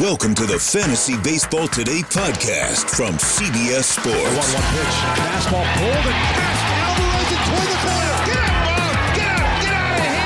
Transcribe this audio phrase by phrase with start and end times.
[0.00, 4.12] Welcome to the Fantasy Baseball Today podcast from CBS Sports.
[4.12, 4.96] 1 1 pitch.
[5.16, 6.64] Fastball pulled and passed.
[6.84, 8.16] Alvarez and toward the corner.
[8.28, 8.92] Get out, Bob!
[9.16, 9.56] Get out!
[9.64, 10.20] Get out of here!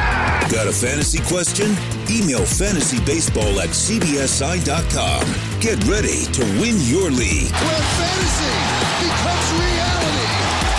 [0.00, 0.50] Out!
[0.50, 1.68] Got a fantasy question?
[2.08, 5.24] Email fantasybaseball at cbsi.com.
[5.60, 7.52] Get ready to win your league.
[7.52, 8.56] Where fantasy
[9.04, 9.79] becomes reality.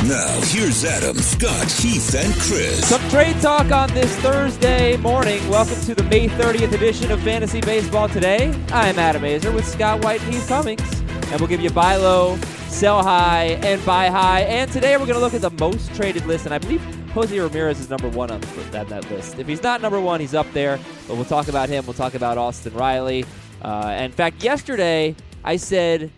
[0.07, 2.89] Now, here's Adam, Scott, Heath, and Chris.
[2.89, 5.47] Some trade talk on this Thursday morning.
[5.47, 8.47] Welcome to the May 30th edition of Fantasy Baseball Today.
[8.69, 12.35] I'm Adam Aizer with Scott White and Heath Cummings, and we'll give you buy low,
[12.67, 14.41] sell high, and buy high.
[14.41, 17.39] And today we're going to look at the most traded list, and I believe Jose
[17.39, 18.41] Ramirez is number one on
[18.71, 19.37] that, that list.
[19.37, 21.85] If he's not number one, he's up there, but we'll talk about him.
[21.85, 23.23] We'll talk about Austin Riley.
[23.61, 26.11] Uh, in fact, yesterday I said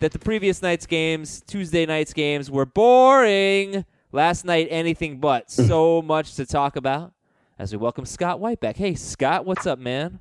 [0.00, 3.84] that the previous night's games, Tuesday night's games, were boring.
[4.12, 5.50] Last night, anything but.
[5.50, 7.12] So much to talk about
[7.58, 8.76] as we welcome Scott White back.
[8.76, 10.18] Hey, Scott, what's up, man?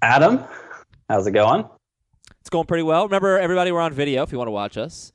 [0.00, 0.42] Adam,
[1.08, 1.64] how's it going?
[2.40, 3.04] It's going pretty well.
[3.04, 5.12] Remember, everybody, we're on video if you want to watch us.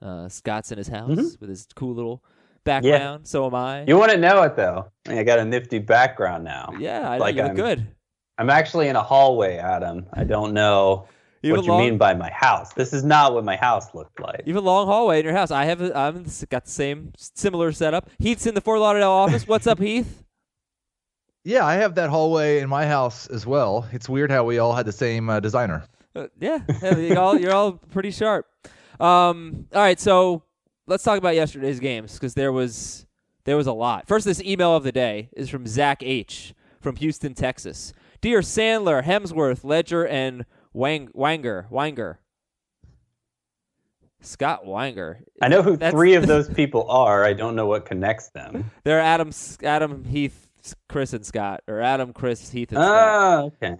[0.00, 1.40] Uh, Scott's in his house Mhm.
[1.40, 2.24] with his cool little
[2.64, 3.20] background.
[3.24, 3.28] Yeah.
[3.28, 3.84] So am I.
[3.86, 4.90] You want to know it though.
[5.06, 6.72] I got a nifty background now.
[6.78, 7.86] yeah, I, like you look I'm- good.
[8.38, 10.06] I'm actually in a hallway, Adam.
[10.14, 11.06] I don't know
[11.42, 12.74] You what a you long, mean by my house.
[12.74, 14.42] This is not what my house looked like.
[14.44, 15.50] You have a long hallway in your house.
[15.50, 15.80] I have.
[15.80, 18.10] A, I'm got the same similar setup.
[18.18, 19.48] Heath's in the Fort Lauderdale office.
[19.48, 20.24] What's up, Heath?
[21.42, 23.88] Yeah, I have that hallway in my house as well.
[23.92, 25.84] It's weird how we all had the same uh, designer.
[26.14, 28.46] Uh, yeah, yeah, you're all you're all pretty sharp.
[29.00, 30.42] Um, all right, so
[30.86, 33.06] let's talk about yesterday's games because there was
[33.44, 34.06] there was a lot.
[34.06, 37.92] First, this email of the day is from Zach H from Houston, Texas.
[38.20, 42.18] Dear Sandler, Hemsworth, Ledger, and Wang, Wanger, Wanger.
[44.22, 45.16] Scott Wanger.
[45.40, 47.24] I know who That's- three of those people are.
[47.24, 48.70] I don't know what connects them.
[48.84, 49.30] They're Adam,
[49.62, 50.48] Adam, Heath,
[50.88, 52.88] Chris, and Scott, or Adam, Chris, Heath, and Scott.
[53.08, 53.76] Ah, okay.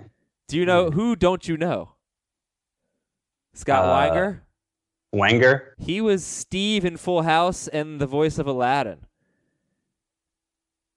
[0.49, 1.15] Do you know who?
[1.15, 1.93] Don't you know?
[3.55, 4.41] Scott Uh, Wanger.
[5.13, 5.75] Wenger.
[5.79, 9.01] He was Steve in Full House and the voice of Aladdin.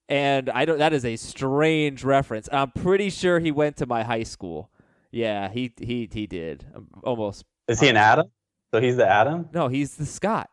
[0.07, 0.77] And I don't.
[0.77, 2.47] That is a strange reference.
[2.51, 4.69] I'm pretty sure he went to my high school.
[5.13, 6.65] Yeah, he he he did.
[6.75, 7.45] Um, Almost.
[7.67, 8.27] Is he an Adam?
[8.73, 9.47] So he's the Adam.
[9.53, 10.49] No, he's the Scott.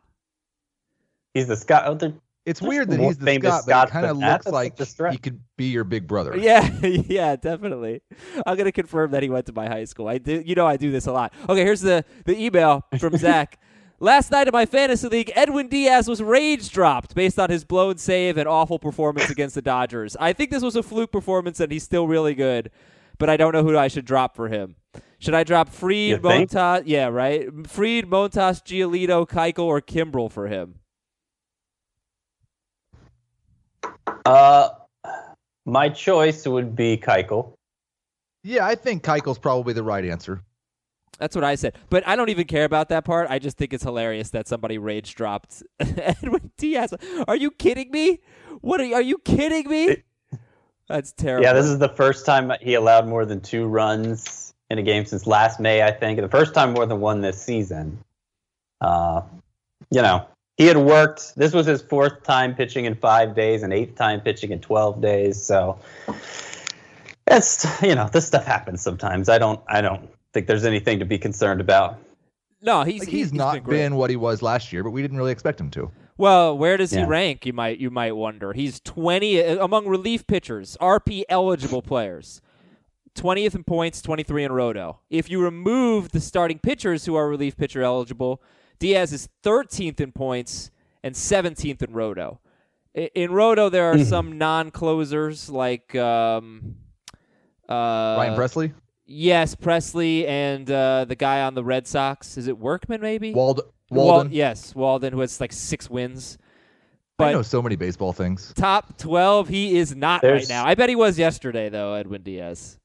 [1.33, 1.83] He's the Scott.
[1.87, 2.13] Oh, they're-
[2.45, 4.87] It's weird that he's the famous Scott, but it kind of looks That's like such
[4.87, 5.13] a stretch.
[5.13, 6.35] he could be your big brother.
[6.37, 8.01] Yeah, yeah, definitely.
[8.45, 10.07] I'm gonna confirm that he went to my high school.
[10.07, 10.41] I do.
[10.45, 11.33] You know, I do this a lot.
[11.49, 13.59] Okay, here's the the email from Zach.
[13.99, 17.97] Last night in my fantasy league, Edwin Diaz was rage dropped based on his blown
[17.97, 20.17] save and awful performance against the Dodgers.
[20.19, 22.71] I think this was a fluke performance and he's still really good,
[23.21, 24.75] but I don't know who I should drop for him.
[25.19, 26.49] Should I drop Fried, think?
[26.49, 26.81] Montas?
[26.87, 27.45] Yeah, right.
[27.67, 30.79] Fried, Montas, Giolito, Keuchel, or Kimbrel for him?
[34.25, 34.69] Uh,
[35.67, 37.53] my choice would be Keuchel.
[38.43, 40.41] Yeah, I think Keuchel's probably the right answer.
[41.19, 41.77] That's what I said.
[41.91, 43.29] But I don't even care about that part.
[43.29, 46.95] I just think it's hilarious that somebody rage dropped Edwin Diaz.
[47.27, 48.21] Are you kidding me?
[48.61, 49.97] What are you, are you kidding me?
[50.91, 51.45] That's terrible.
[51.45, 55.05] Yeah, this is the first time he allowed more than two runs in a game
[55.05, 56.19] since last May, I think.
[56.19, 57.97] The first time more than one this season.
[58.81, 59.21] Uh,
[59.89, 60.25] you know,
[60.57, 61.35] he had worked.
[61.35, 65.01] This was his fourth time pitching in five days and eighth time pitching in 12
[65.01, 65.41] days.
[65.41, 65.79] So
[67.25, 69.29] it's, you know, this stuff happens sometimes.
[69.29, 71.99] I don't, I don't think there's anything to be concerned about.
[72.61, 75.01] no, he's Like, he's, he's, not been, been what he was last year, but we
[75.01, 75.89] didn't really expect him to.
[76.21, 77.47] Well, where does he rank?
[77.47, 78.53] You might you might wonder.
[78.53, 82.41] He's 20 uh, among relief pitchers, RP eligible players.
[83.15, 84.99] 20th in points, 23 in roto.
[85.09, 88.41] If you remove the starting pitchers who are relief pitcher eligible,
[88.79, 90.69] Diaz is 13th in points
[91.03, 92.39] and 17th in roto.
[92.93, 96.75] In roto, there are some non-closers like um,
[97.67, 97.73] uh,
[98.17, 98.73] Ryan Pressly,
[99.05, 102.37] Yes, Pressly and uh, the guy on the Red Sox.
[102.37, 103.01] Is it Workman?
[103.01, 103.33] Maybe
[103.91, 106.37] Wald, Wal- yes, Walden, who has like six wins.
[107.19, 108.51] I know so many baseball things.
[108.55, 112.79] top 12 he is not right now i bet he was yesterday though edwin diaz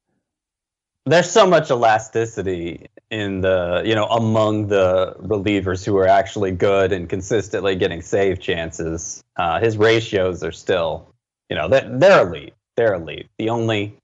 [1.06, 6.92] There's so much elasticity in the, you know, among the relievers who are actually good
[6.92, 9.22] and consistently getting save chances.
[9.36, 11.14] Uh, his ratios are still,
[11.48, 12.54] you know, they're, they're elite.
[12.76, 13.28] They're elite.
[13.38, 13.96] The only,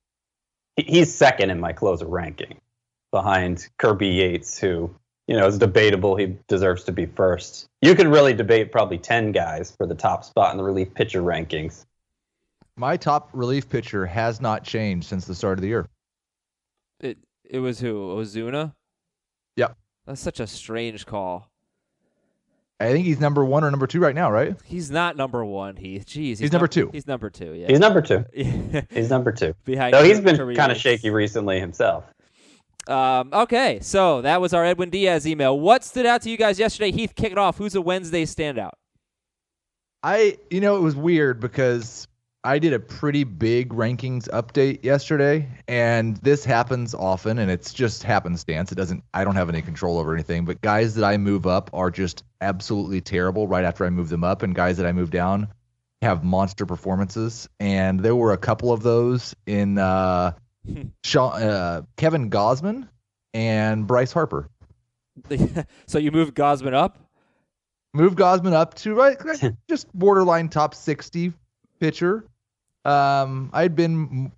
[0.77, 2.59] he's second in my closer ranking
[3.11, 4.95] behind Kirby Yates, who,
[5.29, 6.17] you know, it's debatable.
[6.17, 7.67] He deserves to be first.
[7.81, 11.23] You could really debate probably 10 guys for the top spot in the relief pitcher
[11.23, 11.85] rankings.
[12.77, 15.89] My top relief pitcher has not changed since the start of the year.
[17.01, 18.75] it, it was who Osuna
[19.57, 19.77] Yep.
[20.07, 21.49] that's such a strange call
[22.81, 24.57] I think he's number one or number two right now, right?
[24.65, 25.77] He's not number one.
[25.77, 26.05] Heath.
[26.05, 26.91] Jeez, he's, number num- two.
[26.93, 27.53] He's number two.
[27.55, 27.69] Yeah.
[27.69, 28.25] He's number two.
[28.91, 29.55] He's number two.
[29.65, 29.95] Behind.
[29.95, 32.12] Though he's been kind of shaky recently himself.
[32.89, 35.59] Um, okay, so that was our Edwin Diaz email.
[35.59, 36.91] What stood out to you guys yesterday?
[36.91, 37.59] Heath, kick it off.
[37.59, 38.73] Who's a Wednesday standout?
[40.03, 42.09] I, you know, it was weird because
[42.45, 48.03] I did a pretty big rankings update yesterday, and this happens often, and it's just
[48.03, 48.73] happenstance.
[48.73, 51.71] It doesn't, I don't have any control over anything, but guys that I move up
[51.73, 55.11] are just absolutely terrible right after I move them up, and guys that I move
[55.11, 55.47] down
[56.03, 57.49] have monster performances.
[57.61, 60.33] And there were a couple of those in uh,
[61.03, 62.89] Sean, uh, Kevin Gausman
[63.35, 64.49] and Bryce Harper.
[65.87, 66.99] so you moved Gausman up.
[67.95, 69.19] Move Gausman up to right,
[69.69, 71.33] just borderline top 60
[71.79, 72.25] pitcher.
[72.85, 74.33] Um, I'd been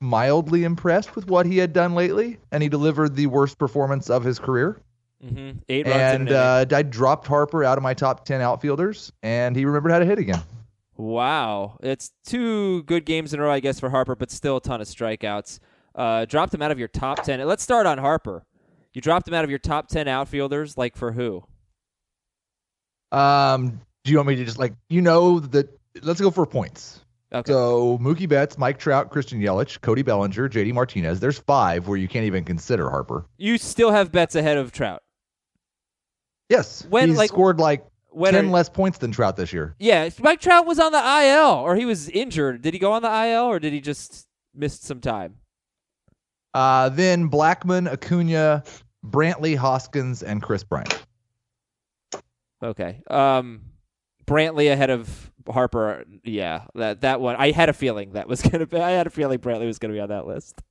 [0.00, 4.22] mildly impressed with what he had done lately, and he delivered the worst performance of
[4.22, 4.80] his career.
[5.24, 5.58] Mm-hmm.
[5.70, 9.64] Eight runs And uh, I dropped Harper out of my top 10 outfielders, and he
[9.64, 10.42] remembered how to hit again.
[10.96, 14.60] Wow, it's two good games in a row, I guess, for Harper, but still a
[14.60, 15.58] ton of strikeouts.
[15.94, 17.40] Uh, dropped him out of your top ten.
[17.46, 18.44] Let's start on Harper.
[18.92, 21.44] You dropped him out of your top ten outfielders, like for who?
[23.12, 25.68] Um, do you want me to just like, you know, that
[26.02, 27.00] let's go for points.
[27.32, 27.50] Okay.
[27.50, 31.18] So Mookie Betts, Mike Trout, Christian Yelich, Cody Bellinger, JD Martinez.
[31.20, 33.24] There's five where you can't even consider Harper.
[33.36, 35.02] you still have Betts ahead of Trout.
[36.48, 39.74] Yes, When, he's like- scored like When ten less points than Trout this year.
[39.78, 42.62] Yeah, Mike Trout was on the IL, or he was injured.
[42.62, 45.36] Did he go on the IL, or did he just miss some time?
[46.54, 48.62] Uh, then Blackmon, Acuna,
[49.04, 51.04] Brantley, Hoskins, and Kris Bryant.
[52.62, 53.02] Okay.
[53.10, 53.62] Um,
[54.26, 56.04] Brantley ahead of Harper.
[56.22, 57.36] Yeah, that that one.
[57.36, 58.78] I had a feeling that was gonna be.
[58.78, 60.62] I had a feeling Brantley was gonna be on that list.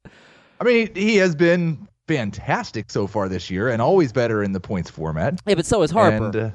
[0.60, 4.54] I mean, he, he has been fantastic so far this year, and always better in
[4.54, 5.40] the points format.
[5.46, 6.26] Yeah, but so is Harper.
[6.26, 6.50] And, uh,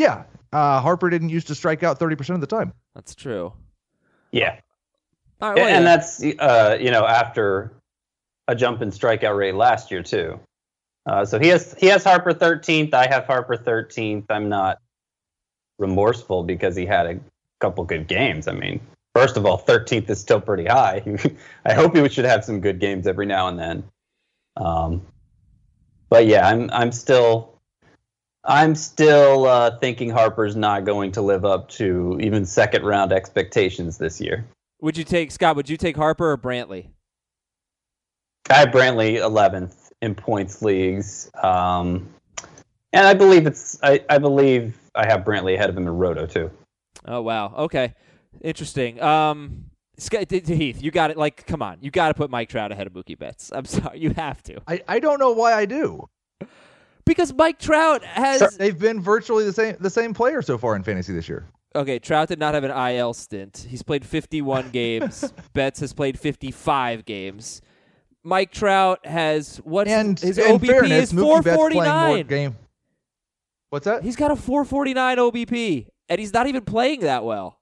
[0.00, 2.72] yeah, uh, Harper didn't used to strike out thirty percent of the time.
[2.94, 3.52] That's true.
[4.32, 4.58] Yeah.
[5.42, 5.96] All right, well, and yeah.
[5.96, 7.72] that's uh, you know after
[8.48, 10.40] a jump in strikeout rate last year too.
[11.06, 12.94] Uh, so he has he has Harper 13th.
[12.94, 14.24] I have Harper 13th.
[14.30, 14.78] I'm not
[15.78, 17.20] remorseful because he had a
[17.60, 18.48] couple good games.
[18.48, 18.80] I mean,
[19.14, 21.02] first of all, 13th is still pretty high.
[21.64, 23.84] I hope he should have some good games every now and then.
[24.56, 25.02] Um,
[26.08, 27.49] but yeah, I'm I'm still
[28.44, 33.98] I'm still uh, thinking Harper's not going to live up to even second round expectations
[33.98, 34.46] this year.
[34.80, 35.56] Would you take Scott?
[35.56, 36.88] Would you take Harper or Brantley?
[38.48, 42.08] I have Brantley 11th in points leagues, um,
[42.92, 46.26] and I believe it's I, I believe I have Brantley ahead of him in Roto
[46.26, 46.50] too.
[47.04, 47.54] Oh wow.
[47.54, 47.94] Okay.
[48.42, 49.00] Interesting.
[49.02, 49.66] Um,
[49.98, 51.18] Scott, D- D- Heath, you got it.
[51.18, 53.52] Like, come on, you got to put Mike Trout ahead of Mookie Betts.
[53.54, 56.08] I'm sorry, you have to I, I don't know why I do.
[57.10, 58.56] because Mike Trout has.
[58.56, 61.44] They've been virtually the same the same player so far in fantasy this year.
[61.74, 63.66] Okay, Trout did not have an IL stint.
[63.68, 65.32] He's played 51 games.
[65.52, 67.62] Betts has played 55 games.
[68.22, 69.88] Mike Trout has what?
[69.88, 72.26] And his in OBP fairness, is Mookie Betts playing more 449.
[72.26, 72.56] game.
[73.70, 74.02] What's that?
[74.04, 77.59] He's got a 449 OBP, and he's not even playing that well.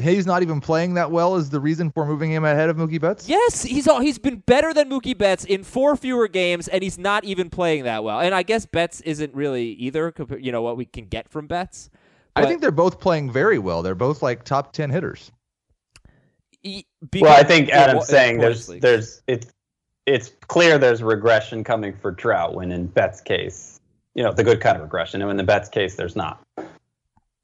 [0.00, 1.36] He's not even playing that well.
[1.36, 3.28] Is the reason for moving him ahead of Mookie Betts?
[3.28, 6.98] Yes, he's all, he's been better than Mookie Betts in four fewer games, and he's
[6.98, 8.20] not even playing that well.
[8.20, 10.10] And I guess Betts isn't really either.
[10.12, 11.90] compa- You know what we can get from Betts.
[12.36, 13.82] I think they're both playing very well.
[13.82, 15.30] They're both like top ten hitters.
[16.62, 16.86] he-
[17.20, 18.82] well, I because- think yeah, Adam's well, saying there's leagues.
[18.82, 19.46] there's it's
[20.06, 23.78] it's clear there's regression coming for Trout when in Betts' case,
[24.14, 26.42] you know, the good kind of regression, and in the Betts' case, there's not.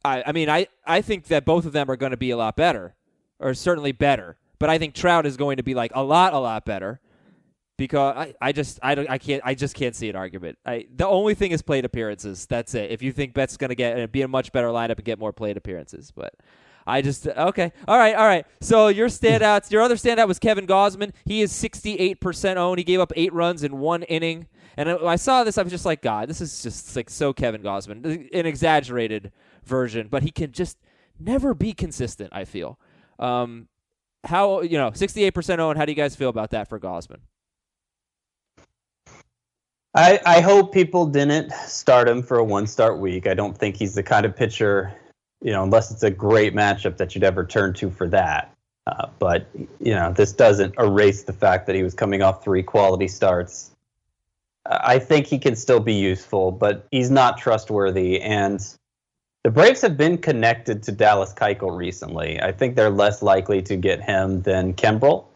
[0.07, 2.37] I, I mean, I, I think that both of them are going to be a
[2.37, 2.95] lot better,
[3.39, 4.37] or certainly better.
[4.59, 7.01] But I think Trout is going to be like a lot, a lot better,
[7.77, 10.59] because I, I just I don't I can't I just can't see an argument.
[10.65, 12.47] I the only thing is plate appearances.
[12.47, 12.91] That's it.
[12.91, 15.05] If you think Betts is going to get uh, be a much better lineup and
[15.05, 16.35] get more plate appearances, but.
[16.89, 17.73] I just okay.
[17.89, 18.47] All right, all right.
[18.61, 21.13] So your standouts, your other standout was Kevin Gausman.
[21.25, 22.79] He is 68% owned.
[22.79, 24.47] He gave up 8 runs in 1 inning.
[24.77, 27.33] And I I saw this I was just like, god, this is just like so
[27.33, 28.29] Kevin Gausman.
[28.33, 29.33] An exaggerated
[29.67, 30.79] version, but he can just
[31.19, 32.79] never be consistent, I feel.
[33.19, 33.69] Um
[34.25, 37.21] how you know, 68% owned, how do you guys feel about that for Gausman?
[39.97, 43.27] I, I hope people didn't start him for a one start week.
[43.27, 44.93] I don't think he's the kind of pitcher,
[45.41, 48.55] you know, unless it's a great matchup that you'd ever turn to for that.
[48.87, 49.49] Uh, but,
[49.81, 53.71] you know, this doesn't erase the fact that he was coming off three quality starts.
[54.67, 58.21] I think he can still be useful, but he's not trustworthy.
[58.21, 58.61] And
[59.47, 62.43] the Braves have been connected to Dallas Keuchel recently.
[62.43, 65.27] I think they're less likely to get him than Kimbrel,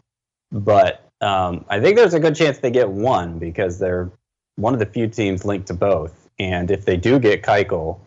[0.50, 4.10] but um, I think there's a good chance they get one because they're
[4.56, 6.28] one of the few teams linked to both.
[6.40, 8.00] And if they do get Keuchel,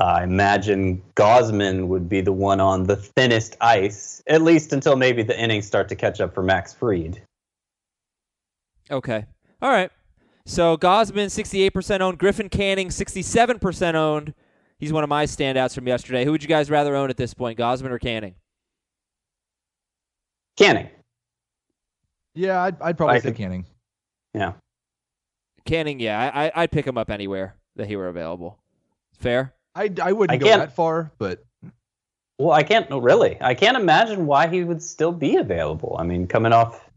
[0.00, 5.22] I imagine Gausman would be the one on the thinnest ice, at least until maybe
[5.22, 7.22] the innings start to catch up for Max Fried.
[8.90, 9.26] Okay.
[9.62, 9.92] All right.
[10.44, 12.18] So Gausman, 68% owned.
[12.18, 14.34] Griffin Canning, 67% owned.
[14.78, 16.24] He's one of my standouts from yesterday.
[16.24, 18.34] Who would you guys rather own at this point, Gausman or Canning?
[20.56, 20.88] Canning.
[22.34, 23.66] Yeah, I'd, I'd probably I say think- Canning.
[24.34, 24.52] Yeah.
[25.64, 26.18] Canning, yeah.
[26.34, 28.58] I, I, I'd pick him up anywhere that he were available.
[29.18, 29.54] Fair?
[29.74, 31.44] I, I wouldn't I go that far, but
[32.38, 33.38] Well, I can't really.
[33.40, 35.96] I can't imagine why he would still be available.
[35.98, 36.88] I mean, coming off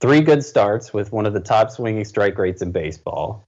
[0.00, 3.44] three good starts with one of the top swinging strike rates in baseball.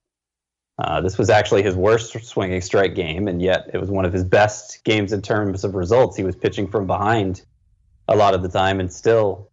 [0.80, 4.12] Uh, this was actually his worst swinging strike game, and yet it was one of
[4.12, 6.16] his best games in terms of results.
[6.16, 7.42] He was pitching from behind
[8.08, 9.50] a lot of the time, and still,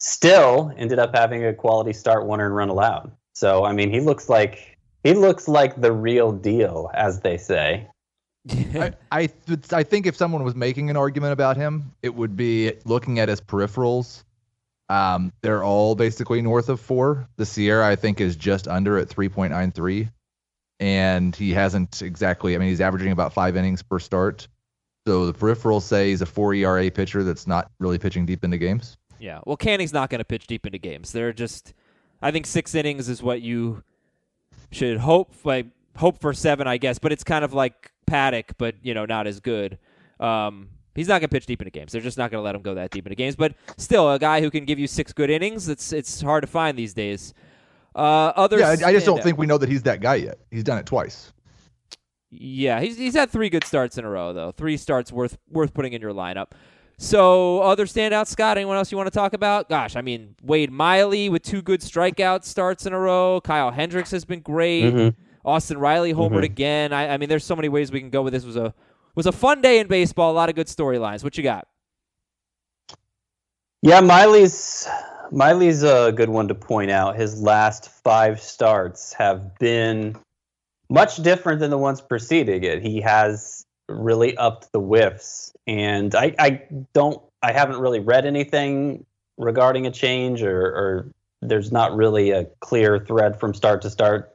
[0.00, 3.10] still ended up having a quality start, one earned run allowed.
[3.32, 7.88] So, I mean, he looks like he looks like the real deal, as they say.
[8.50, 12.36] I, I, th- I think if someone was making an argument about him, it would
[12.36, 14.24] be looking at his peripherals.
[14.90, 17.28] Um, they're all basically north of four.
[17.36, 20.10] The SIERA, I think, is just under at 3.93.
[20.80, 24.46] And he hasn't exactly, I mean, he's averaging about five innings per start.
[25.06, 28.58] So the peripherals say he's a four ERA pitcher that's not really pitching deep into
[28.58, 28.96] games.
[29.18, 29.40] Yeah.
[29.46, 31.12] Well, Canning's not going to pitch deep into games.
[31.12, 31.74] They're just,
[32.22, 33.82] I think six innings is what you
[34.70, 35.34] should hope.
[35.44, 35.66] Like
[35.96, 36.98] hope for seven, I guess.
[36.98, 39.78] But it's kind of like Paddock, but you know, not as good.
[40.20, 41.92] Um, he's not going to pitch deep into games.
[41.92, 43.36] They're just not going to let him go that deep into games.
[43.36, 46.48] But still, a guy who can give you six good innings, it's it's hard to
[46.48, 47.34] find these days.
[47.94, 50.38] Uh, others, Yeah, I, I just don't think we know that he's that guy yet.
[50.50, 51.32] He's done it twice.
[52.30, 54.52] Yeah, he's he's had three good starts in a row though.
[54.52, 56.48] Three starts worth worth putting in your lineup.
[56.98, 58.58] So other standouts, Scott.
[58.58, 59.68] Anyone else you want to talk about?
[59.68, 63.40] Gosh, I mean Wade Miley with two good strikeout starts in a row.
[63.42, 64.92] Kyle Hendricks has been great.
[64.92, 65.14] Mhm.
[65.44, 66.92] Austin Riley homered again.
[66.92, 68.44] I, I mean, there's so many ways we can go with this.
[68.44, 68.74] Was a
[69.14, 70.30] was a fun day in baseball.
[70.30, 71.24] A lot of good storylines.
[71.24, 71.66] What you got?
[73.80, 74.86] Yeah, Miley's
[75.30, 77.16] Miley's a good one to point out.
[77.16, 80.16] His last five starts have been
[80.88, 82.82] much different than the ones preceding it.
[82.82, 89.04] He has really upped the whiffs, and I, I don't, I haven't really read anything
[89.36, 91.10] regarding a change, or, or
[91.42, 94.34] there's not really a clear thread from start to start.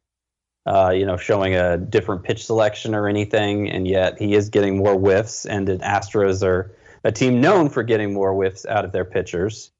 [0.65, 4.77] Uh, you know, showing a different pitch selection or anything, and yet he is getting
[4.77, 5.45] more whiffs.
[5.45, 6.73] And the Astros are
[7.03, 9.72] a team known for getting more whiffs out of their pitchers.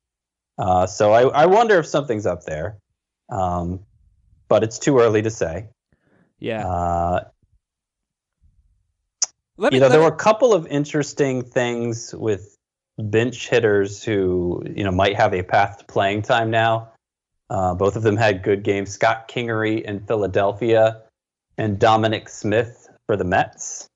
[0.57, 2.77] Uh, so I, I wonder if something's up there,
[3.29, 3.79] um,
[4.47, 5.67] but it's too early to say.
[6.39, 7.23] Yeah, Uh,
[9.57, 9.69] me.
[9.71, 12.55] you know, there me- were a couple of interesting things with
[12.99, 16.91] bench hitters who you know might have a path to playing time now.
[17.49, 18.91] Uh, both of them had good games.
[18.91, 21.01] Scott Kingery in Philadelphia,
[21.57, 23.87] and Dominic Smith for the Mets.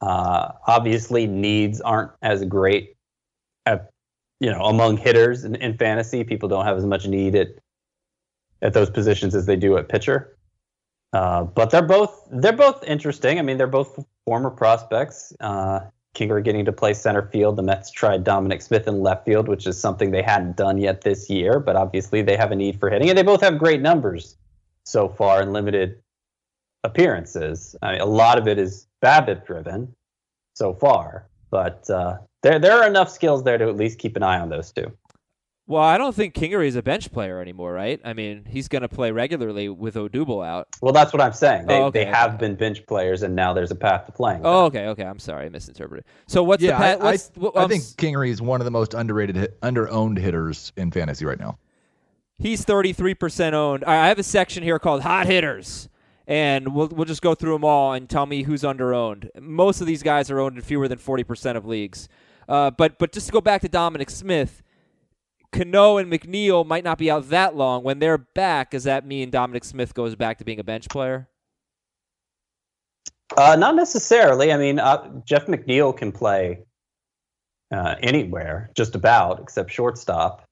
[0.00, 2.96] Uh, obviously, needs aren't as great at
[4.42, 6.24] you know among hitters in, in fantasy.
[6.24, 7.48] People don't have as much need at
[8.60, 10.36] at those positions as they do at pitcher.
[11.12, 13.38] Uh, but they're both they're both interesting.
[13.38, 15.32] I mean, they're both former prospects.
[15.40, 15.80] Uh,
[16.14, 17.56] Kingery getting to play center field.
[17.56, 21.02] The Mets tried Dominic Smith in left field, which is something they hadn't done yet
[21.02, 21.60] this year.
[21.60, 24.36] But obviously, they have a need for hitting, and they both have great numbers
[24.84, 26.02] so far in limited
[26.82, 27.76] appearances.
[27.80, 29.94] I mean, a lot of it is BABIP driven
[30.54, 34.24] so far, but uh, there there are enough skills there to at least keep an
[34.24, 34.90] eye on those two.
[35.68, 38.00] well, I don't think Kingery is a bench player anymore, right?
[38.04, 40.66] I mean, he's going to play regularly with Odubel out.
[40.82, 41.66] Well, that's what I'm saying.
[41.68, 44.40] They, Oh, okay, they have been bench players, and now there's a path to playing.
[44.44, 45.04] Oh, okay, okay.
[45.04, 46.04] I'm sorry, I misinterpreted.
[46.26, 48.64] So what's yeah, the I, pa- what's, I, what- I think Kingery is one of
[48.64, 51.58] the most underrated, hit, under-owned hitters in fantasy right now.
[52.38, 53.84] He's 33% owned.
[53.86, 55.88] I I have a section here called Hot Hitters,
[56.32, 59.30] and we'll, we'll just go through them all and tell me who's under owned.
[59.38, 62.08] Most of these guys are owned in fewer than 40% of leagues.
[62.48, 64.62] Uh, but, but just to go back to Dominic Smith,
[65.52, 67.84] Cano and McNeil might not be out that long.
[67.84, 71.28] When they're back, does that mean Dominic Smith goes back to being a bench player?
[73.36, 74.54] Uh, not necessarily.
[74.54, 76.60] I mean, uh, Jeff McNeil can play
[77.70, 80.44] uh, anywhere, just about, except shortstop.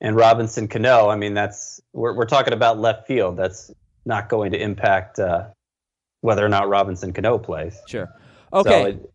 [0.00, 3.36] And Robinson Cano, I mean, that's we're we're talking about left field.
[3.36, 3.70] That's
[4.04, 5.48] not going to impact uh,
[6.20, 7.80] whether or not Robinson Cano plays.
[7.86, 8.08] Sure.
[8.52, 8.90] So Okay.
[8.90, 9.12] it-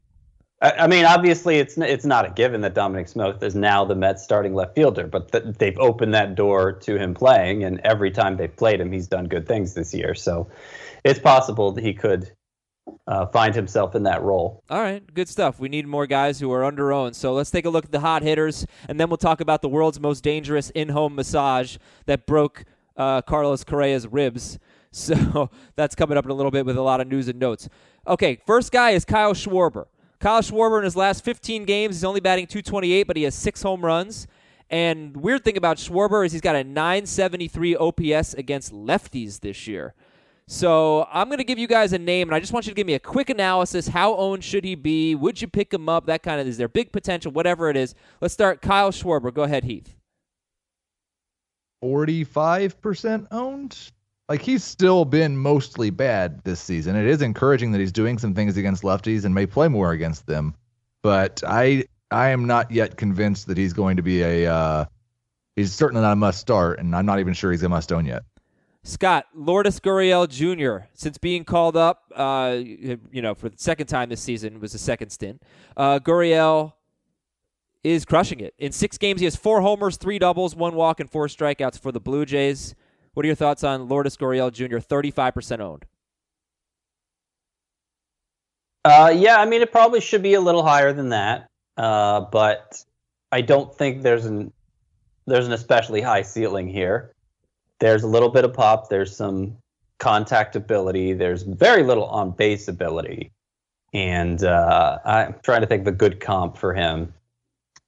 [0.61, 3.93] I, I mean, obviously, it's it's not a given that Dominic Smith is now the
[3.93, 8.09] Mets starting left fielder, but th- they've opened that door to him playing, and every
[8.09, 10.15] time they've played him, he's done good things this year.
[10.15, 10.47] So
[11.03, 12.31] it's possible that he could
[13.05, 14.63] uh, find himself in that role.
[14.69, 15.59] All right, good stuff.
[15.59, 17.17] We need more guys who are under owned.
[17.17, 19.69] So let's take a look at the hot hitters, and then we'll talk about the
[19.69, 21.75] world's most dangerous in home massage
[22.05, 22.63] that broke
[22.95, 24.57] uh, Carlos Correa's ribs.
[24.95, 27.67] So that's coming up in a little bit with a lot of news and notes.
[28.07, 29.87] Okay, first guy is Kyle Schwarber.
[30.19, 33.61] Kyle Schwarber in his last 15 games, he's only batting 228, but he has six
[33.61, 34.25] home runs.
[34.69, 39.93] And weird thing about Schwarber is he's got a 973 OPS against lefties this year.
[40.47, 42.75] So I'm going to give you guys a name, and I just want you to
[42.75, 43.89] give me a quick analysis.
[43.89, 45.13] How owned should he be?
[45.13, 46.05] Would you pick him up?
[46.05, 47.95] That kind of is there big potential, whatever it is.
[48.21, 49.33] Let's start Kyle Schwarber.
[49.33, 49.95] Go ahead, Heath.
[51.83, 53.91] 45% owned.
[54.27, 56.95] Like he's still been mostly bad this season.
[56.95, 60.25] It is encouraging that he's doing some things against lefties and may play more against
[60.25, 60.55] them.
[61.03, 64.85] But I I am not yet convinced that he's going to be a uh,
[65.55, 68.05] he's certainly not a must start, and I'm not even sure he's a must own
[68.05, 68.23] yet.
[68.83, 70.87] Scott Lourdes Gurriel Jr.
[70.93, 74.77] Since being called up, uh, you know, for the second time this season was the
[74.77, 75.41] second stint.
[75.75, 76.73] Uh, Gurriel
[77.83, 78.53] is crushing it.
[78.59, 81.91] In six games, he has four homers, three doubles, one walk, and four strikeouts for
[81.91, 82.75] the Blue Jays.
[83.15, 85.85] What are your thoughts on Lourdes Gurriel Jr., 35% owned?
[88.83, 92.83] Uh, yeah, I mean, it probably should be a little higher than that, uh, but
[93.31, 94.51] I don't think there's an
[95.25, 97.13] there's an especially high ceiling here.
[97.79, 98.89] There's a little bit of pop.
[98.89, 99.57] There's some
[99.97, 101.13] contact ability.
[101.13, 103.31] There's very little on base ability,
[103.93, 107.13] and uh, I'm trying to think of a good comp for him.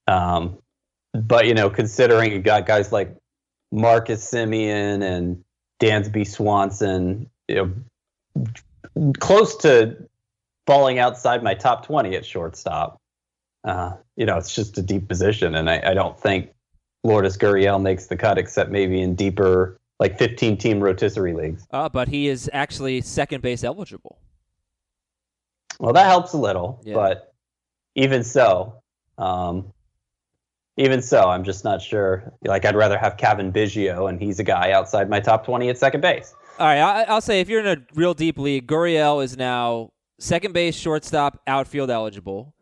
[0.08, 0.58] Um,
[1.14, 3.14] but you know, considering you got guys like
[3.78, 5.44] Marcus Semien and
[5.80, 7.56] Dansby Swanson, you
[8.96, 9.96] know, close to
[10.66, 13.00] falling outside my top 20 at shortstop.
[13.64, 16.50] Uh, you know, it's just a deep position, and I, I don't think
[17.04, 21.68] Lourdes Gurriel makes the cut, except maybe in deeper, like 15 team rotisserie leagues.
[21.72, 24.20] Uh, but he is actually second base eligible.
[25.80, 26.96] Well, that helps a little, Yeah.
[26.96, 27.34] but
[27.96, 28.82] even so,
[29.18, 29.74] um,
[30.78, 32.32] even so, I'm just not sure.
[32.44, 35.78] Like, I'd rather have Cavan Biggio, and he's a guy outside my top 20 at
[35.78, 36.36] second base.
[36.60, 39.92] All right, I, I'll say if you're in a real deep league, Gurriel is now
[40.20, 42.54] second base, shortstop, outfield eligible,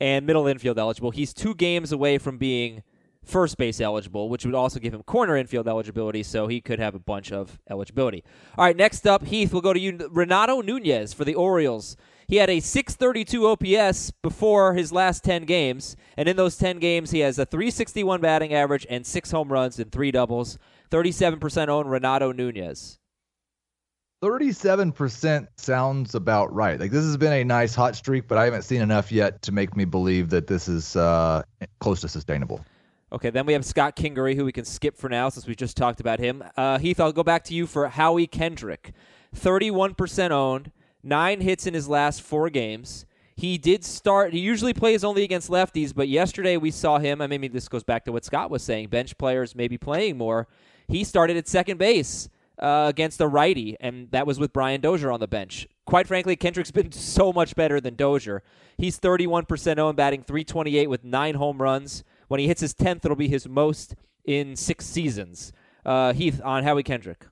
[0.00, 1.10] and middle infield eligible.
[1.10, 2.82] He's two games away from being
[3.24, 6.94] first base eligible, which would also give him corner infield eligibility, so he could have
[6.94, 8.24] a bunch of eligibility.
[8.58, 10.08] All right, next up, Heath, we'll go to you.
[10.10, 11.96] Renato Nunez for the Orioles.
[12.32, 17.10] He had a 632 OPS before his last 10 games, and in those 10 games,
[17.10, 20.58] he has a 361 batting average and six home runs and three doubles.
[20.90, 22.98] 37% owned Renato Nunez.
[24.22, 26.80] 37% sounds about right.
[26.80, 29.52] Like this has been a nice hot streak, but I haven't seen enough yet to
[29.52, 31.42] make me believe that this is uh,
[31.80, 32.64] close to sustainable.
[33.12, 35.76] Okay, then we have Scott Kingery, who we can skip for now since we just
[35.76, 36.42] talked about him.
[36.56, 38.94] Uh, Heath, I'll go back to you for Howie Kendrick.
[39.36, 43.06] 31% owned, nine hits in his last four games.
[43.34, 47.26] He did start, he usually plays only against lefties, but yesterday we saw him, I
[47.26, 50.48] mean, this goes back to what Scott was saying bench players maybe playing more.
[50.86, 55.10] He started at second base uh, against a righty, and that was with Brian Dozier
[55.10, 55.66] on the bench.
[55.86, 58.42] Quite frankly, Kendrick's been so much better than Dozier.
[58.76, 62.04] He's 31% owned, batting 328 with nine home runs.
[62.28, 65.52] When he hits his 10th, it'll be his most in six seasons.
[65.84, 67.26] Uh, Heath, on Howie Kendrick.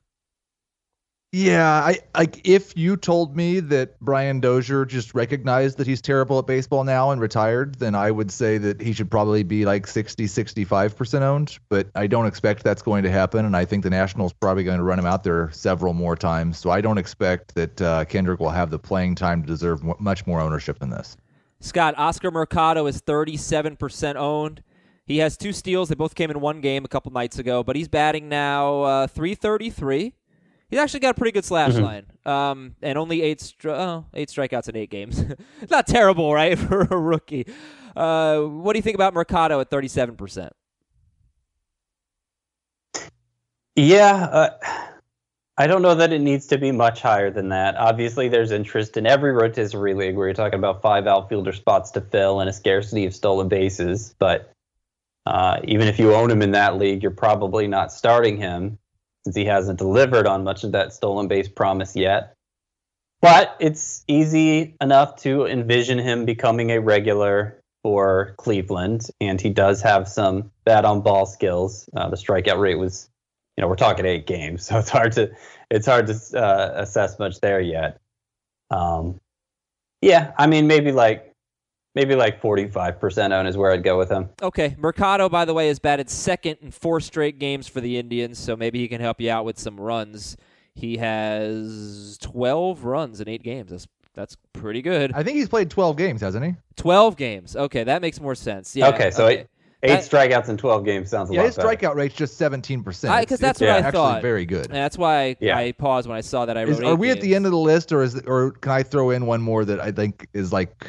[1.33, 6.39] Yeah, I like if you told me that Brian Dozier just recognized that he's terrible
[6.39, 9.87] at baseball now and retired, then I would say that he should probably be like
[9.87, 13.89] 60, 65% owned, but I don't expect that's going to happen and I think the
[13.89, 16.57] Nationals probably going to run him out there several more times.
[16.57, 20.27] So I don't expect that uh, Kendrick will have the playing time to deserve much
[20.27, 21.15] more ownership than this.
[21.61, 24.63] Scott, Oscar Mercado is 37% owned.
[25.05, 25.87] He has two steals.
[25.87, 29.07] They both came in one game a couple nights ago, but he's batting now uh,
[29.07, 30.13] 333.
[30.71, 34.29] He's actually got a pretty good slash line, um, and only eight stri- oh, eight
[34.29, 35.21] strikeouts in eight games.
[35.69, 37.45] Not terrible, right, for a rookie.
[37.93, 40.49] Uh, what do you think about Mercado at 37%?
[43.75, 44.49] Yeah, uh,
[45.57, 47.75] I don't know that it needs to be much higher than that.
[47.75, 52.01] Obviously, there's interest in every rotisserie league where you're talking about five outfielder spots to
[52.01, 54.15] fill and a scarcity of stolen bases.
[54.19, 54.53] But
[55.25, 58.77] uh, even if you own him in that league, you're probably not starting him
[59.23, 62.33] since he hasn't delivered on much of that stolen base promise yet.
[63.21, 69.81] But it's easy enough to envision him becoming a regular for Cleveland, and he does
[69.81, 71.87] have some bat on ball skills.
[71.95, 73.09] Uh, the strikeout rate was
[73.57, 75.31] you know we're talking eight games, so it's hard to
[75.69, 77.99] it's hard to uh, assess much there yet.
[78.71, 79.19] Um,
[80.01, 81.30] yeah, I mean maybe like
[81.95, 84.29] maybe like forty five percent own is where I'd go with him.
[84.41, 88.37] Okay, Mercado, by the way, has batted second in four straight games for the Indians,
[88.39, 90.37] so maybe he can help you out with some runs.
[90.73, 93.71] He has 12 runs in eight games.
[93.71, 95.13] That's that's pretty good.
[95.13, 96.53] I think he's played 12 games, hasn't he?
[96.75, 97.55] 12 games.
[97.55, 98.75] Okay, that makes more sense.
[98.75, 98.89] Yeah.
[98.89, 99.47] Okay, so eight
[99.81, 101.69] That- strikeouts in 12 games sounds a Yeah, lot his better.
[101.69, 102.83] strikeout rate's just 17%.
[103.27, 104.21] 'cause that's it's what I actually thought.
[104.21, 104.65] very good.
[104.65, 105.57] And that's why Yeah.
[105.57, 107.45] I paused when I saw that I wrote Is, are eight we at the end
[107.45, 110.27] of the list, or is or can I throw in one more that I think
[110.33, 110.85] is like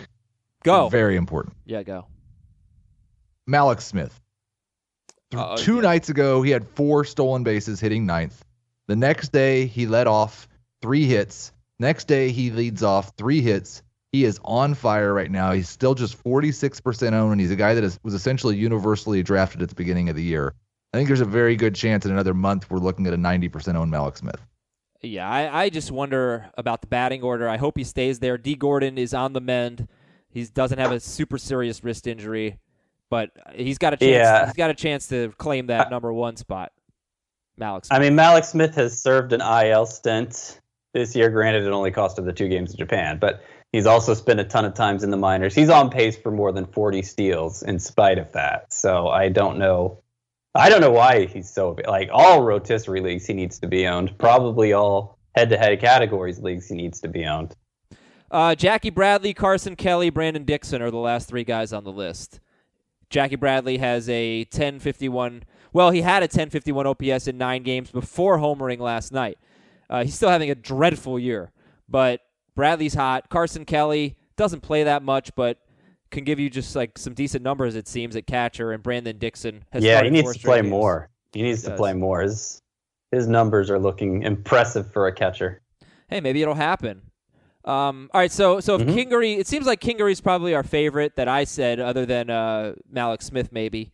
[0.65, 0.89] Go.
[0.89, 1.57] very important?
[1.65, 2.07] Yeah, go.
[3.49, 4.19] Mallex Smith.
[5.35, 5.83] Uh, Two yeah.
[5.83, 8.45] nights ago, he had four stolen bases, hitting ninth.
[8.87, 10.49] The next day, he led off
[10.83, 11.53] three hits.
[11.79, 13.83] Next day, he leads off three hits.
[14.13, 15.53] He is on fire right now.
[15.53, 19.63] He's still just 46% owned, and he's a guy that is, was essentially universally drafted
[19.63, 20.55] at the beginning of the year.
[20.93, 23.75] I think there's a very good chance in another month we're looking at a 90%
[23.75, 24.41] owned Mallex Smith.
[25.01, 27.49] Yeah, I, I just wonder about the batting order.
[27.49, 28.37] I hope he stays there.
[28.37, 29.89] Dee Gordon is on the mend.
[30.33, 32.59] He doesn't have a super serious wrist injury,
[33.11, 34.11] but he's got a chance.
[34.11, 34.47] Yeah.
[34.47, 36.73] He's got a chance to claim that number one spot.
[37.61, 37.89] Mallex.
[37.91, 40.61] I mean, Mallex Smith has served an IL stint
[40.95, 41.29] this year.
[41.29, 43.43] Granted, it only cost him the two games in Japan, but
[43.73, 45.55] he's also spent a ton of times in the minors.
[45.55, 48.73] He's on pace for more than 40 steals in spite of that.
[48.73, 50.03] So I don't know.
[50.55, 54.17] I don't know why he's so like all rotisserie leagues he needs to be owned.
[54.19, 57.55] Probably all head-to-head categories leagues he needs to be owned.
[58.33, 62.41] Uh, Jackie Bradley, Carson Kelly, Brandon Dixon are the last three guys on the list.
[63.11, 65.43] Jackie Bradley has a 1051.
[65.75, 69.37] Well, he had a 1051 OPS in nine games before homering last night.
[69.91, 71.53] Uh, he's still having a dreadful year,
[71.91, 72.21] but
[72.57, 73.29] Bradley's hot.
[73.29, 75.59] Carson Kelly doesn't play that much, but
[76.11, 78.73] can give you just like some decent numbers, it seems, at catcher.
[78.73, 80.71] And Brandon Dixon has yeah, he needs to play games.
[80.71, 81.11] more.
[81.33, 82.23] He needs He to play more.
[82.23, 82.63] His
[83.11, 85.61] his numbers are looking impressive for a catcher.
[86.09, 87.03] hey, maybe it'll happen.
[87.65, 88.95] Um, all right, so so if Mhm.
[88.95, 93.23] Kingery, it seems like Kingery's probably our favorite that I said, other than uh, Mallex
[93.23, 93.93] Smith, maybe.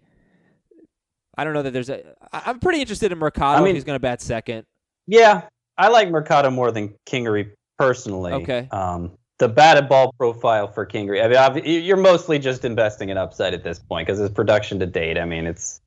[1.36, 2.02] I don't know that there's a.
[2.32, 4.64] I'm pretty interested in Mercado I if mean- he's going to bat second.
[5.06, 5.42] Yeah,
[5.76, 8.32] I like Mercado more than Kingery personally.
[8.32, 8.68] Okay.
[8.72, 11.22] Um, the batted ball profile for Kingery.
[11.24, 14.86] I mean, you're mostly just investing in upside at this point because his production to
[14.86, 15.16] date.
[15.16, 15.80] I mean, it's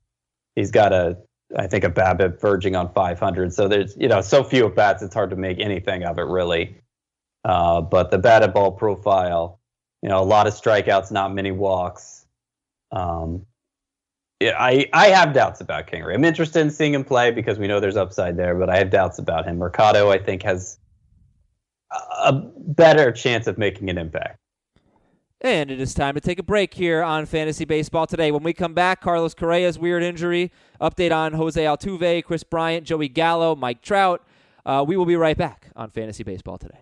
[0.56, 1.18] he's got a
[1.58, 3.54] I think a BABIP verging on 500.
[3.54, 6.24] So there's you know so few at bats, it's hard to make anything of it
[6.28, 6.78] really.
[7.44, 9.60] Uh, but the batted ball profile,
[10.02, 12.26] you know, a lot of strikeouts, not many walks.
[12.92, 13.46] Um,
[14.40, 16.16] yeah, I, I have doubts about Kingery.
[16.16, 18.90] I'm interested in seeing him play because we know there's upside there, but I have
[18.90, 19.58] doubts about him.
[19.58, 20.80] Mercado, I think, has
[21.92, 24.38] a- better chance of making an impact.
[25.42, 28.32] And it is time to take a break here on Fantasy Baseball today.
[28.32, 33.10] When we come back, Carlos Correa's weird injury, update on Jose Altuve, Kris Bryant, Joey
[33.10, 34.24] Gallo, Mike Trout.
[34.66, 36.82] Uh, we will be right back on Fantasy Baseball today.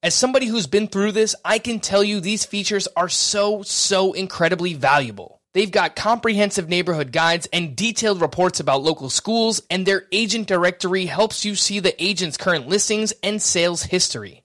[0.00, 4.12] As somebody who's been through this, I can tell you these features are so, so
[4.12, 5.42] incredibly valuable.
[5.54, 11.06] They've got comprehensive neighborhood guides and detailed reports about local schools, and their agent directory
[11.06, 14.44] helps you see the agent's current listings and sales history.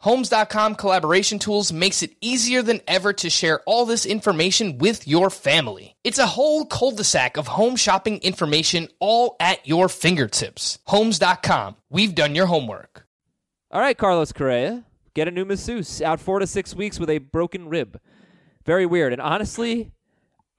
[0.00, 5.28] Homes.com collaboration tools makes it easier than ever to share all this information with your
[5.28, 5.96] family.
[6.04, 10.78] It's a whole cul-de-sac of home shopping information all at your fingertips.
[10.86, 11.74] Homes.com.
[11.90, 13.06] We've done your homework.
[13.72, 14.84] All right, Carlos Correa,
[15.14, 16.00] get a new masseuse.
[16.00, 18.00] Out four to six weeks with a broken rib.
[18.64, 19.12] Very weird.
[19.12, 19.90] And honestly,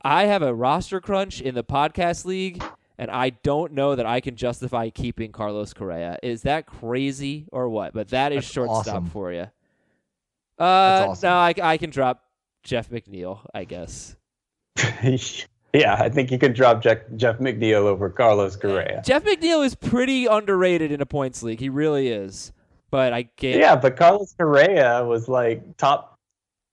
[0.01, 2.61] I have a roster crunch in the podcast league,
[2.99, 6.19] and I don't know that I can justify keeping Carlos Correa.
[6.21, 7.93] Is that crazy or what?
[7.93, 9.09] But that is That's shortstop awesome.
[9.09, 9.47] for you.
[10.59, 11.29] Uh, awesome.
[11.29, 12.25] No, I, I can drop
[12.63, 14.17] Jeff McNeil, I guess.
[15.73, 19.01] yeah, I think you could drop Jeff, Jeff McNeil over Carlos Correa.
[19.05, 21.61] Jeff McNeil is pretty underrated in a points league.
[21.61, 22.51] He really is.
[22.91, 23.61] But I can't.
[23.61, 26.17] Yeah, but Carlos Correa was like top.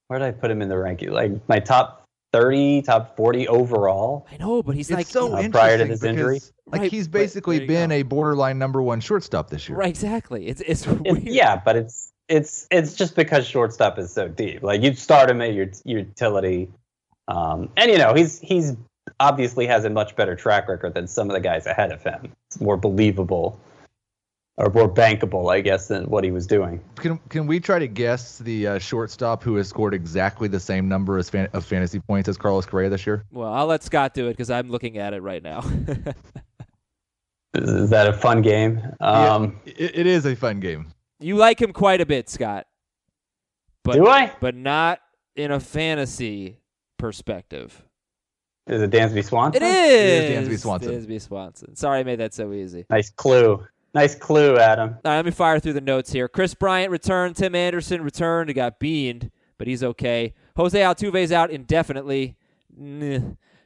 [0.09, 1.13] Where did I put him in the ranking?
[1.13, 4.27] Like my top 30, top 40 overall.
[4.31, 6.41] I know, but he's it's like so uh, interesting prior to this injury.
[6.67, 7.95] Like Right, he's basically been go.
[7.97, 9.79] a borderline number one shortstop this year.
[9.79, 9.89] right.
[9.89, 10.47] Exactly.
[10.49, 11.23] It's it's It- weird.
[11.25, 14.63] yeah, but it's it's it's just because shortstop is so deep.
[14.63, 16.69] Like you'd start him at your utility,
[17.29, 18.75] um, and you know he's he's
[19.21, 22.33] obviously has a much better track record than some of the guys ahead of him.
[22.51, 23.59] It's more believable
[24.59, 26.81] or more bankable, I guess, than what he was doing.
[26.97, 30.89] Can can we try to guess the uh, shortstop who has scored exactly the same
[30.89, 33.25] number as fan- of fantasy points as Carlos Correa this year?
[33.31, 35.61] Well, I'll let Scott do it because I'm looking at it right now.
[37.55, 38.81] Is, is that a fun game?
[39.01, 40.93] Um, It, it is a fun game.
[41.21, 42.67] you like him quite a bit, Scott,
[43.83, 44.33] but do I?
[44.41, 45.01] but not
[45.37, 46.59] in a fantasy
[46.99, 47.83] perspective.
[48.67, 49.63] Is it Dansby Swanson?
[49.63, 50.93] It is is Dansby Swanson.
[50.93, 51.77] Dansby Swanson.
[51.77, 52.85] Sorry, I made that so easy.
[52.91, 53.65] Nice clue.
[53.97, 54.91] Nice clue, Adam.
[54.91, 56.29] All right, let me fire through the notes here.
[56.29, 57.35] Kris Bryant returned.
[57.35, 58.51] Tim Anderson returned.
[58.51, 60.35] He got beaned, but he's okay.
[60.55, 62.37] Jose Altuve's out indefinitely.
[62.77, 63.21] Nah.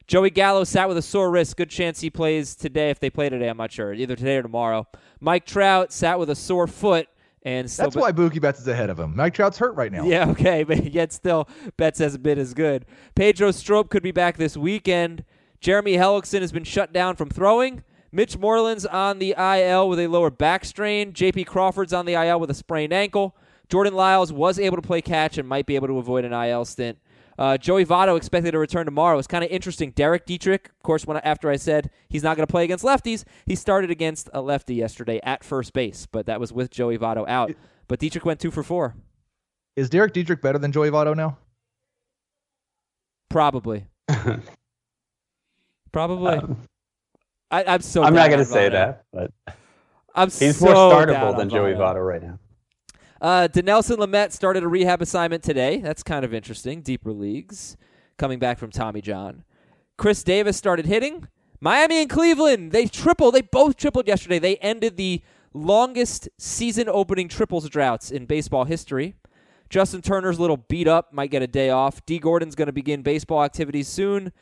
[0.07, 1.57] Joey Gallo sat with a sore wrist.
[1.57, 2.91] Good chance he plays today.
[2.91, 3.93] If they play today, I'm not sure.
[3.93, 4.87] Either today or tomorrow.
[5.19, 7.09] Mike Trout sat with a sore foot
[7.43, 9.17] and still That's why Mookie Betts is ahead of him.
[9.17, 10.05] Mike Trout's hurt right now.
[10.05, 12.87] Yeah, okay, but yet still, Betts hasn't been as good.
[13.17, 15.25] Pedro Strop could be back this weekend.
[15.61, 17.83] Jeremy Hellickson has been shut down from throwing.
[18.13, 21.13] Mitch Moreland's on the IL with a lower back strain.
[21.13, 21.45] J.P.
[21.45, 23.37] Crawford's on the IL with a sprained ankle.
[23.69, 26.65] Jordan Lyles was able to play catch and might be able to avoid an IL
[26.65, 26.99] stint.
[27.39, 29.17] Uh, Joey Votto expected to return tomorrow.
[29.17, 29.93] It's kind of interesting.
[29.93, 33.25] Derek Dietrich, of course, when after I said he's not going to play against lefties,
[33.47, 37.27] he started against a lefty yesterday at first base, but that was with Joey Votto
[37.27, 37.53] out.
[37.89, 38.95] But Dietrich went two for four.
[39.75, 41.39] Is Derek Dietrich better than Joey Votto now?
[43.31, 43.87] Probably.
[45.93, 46.57] Probably.
[47.51, 48.03] I, I'm so.
[48.03, 49.33] I'm not going to say that, but
[50.15, 52.07] I'm he's so more startable than Joey Votto.
[52.07, 52.39] Right now.
[53.21, 55.79] Uh, Dinelson Lamet started a rehab assignment today.
[55.79, 56.81] That's kind of interesting.
[56.81, 57.77] Deeper leagues,
[58.17, 59.45] coming back from Tommy John.
[59.99, 61.29] Chris Davis started hitting.
[61.61, 63.35] Miami and Cleveland, they tripled.
[63.35, 64.39] They both tripled yesterday.
[64.39, 65.21] They ended the
[65.53, 69.15] longest season opening triples droughts in baseball history.
[69.69, 72.05] Justin Turner's a little beat up, might get a day off.
[72.07, 74.33] Dee Gordon's going to begin baseball activities soon.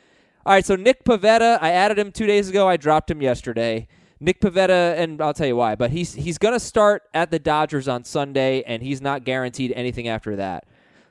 [0.45, 2.67] All right, so Nick Pivetta, I added him two days ago.
[2.67, 3.87] I dropped him yesterday.
[4.19, 7.39] Nick Pivetta, and I'll tell you why, but he's he's going to start at the
[7.39, 10.65] Dodgers on Sunday, and he's not guaranteed anything after that.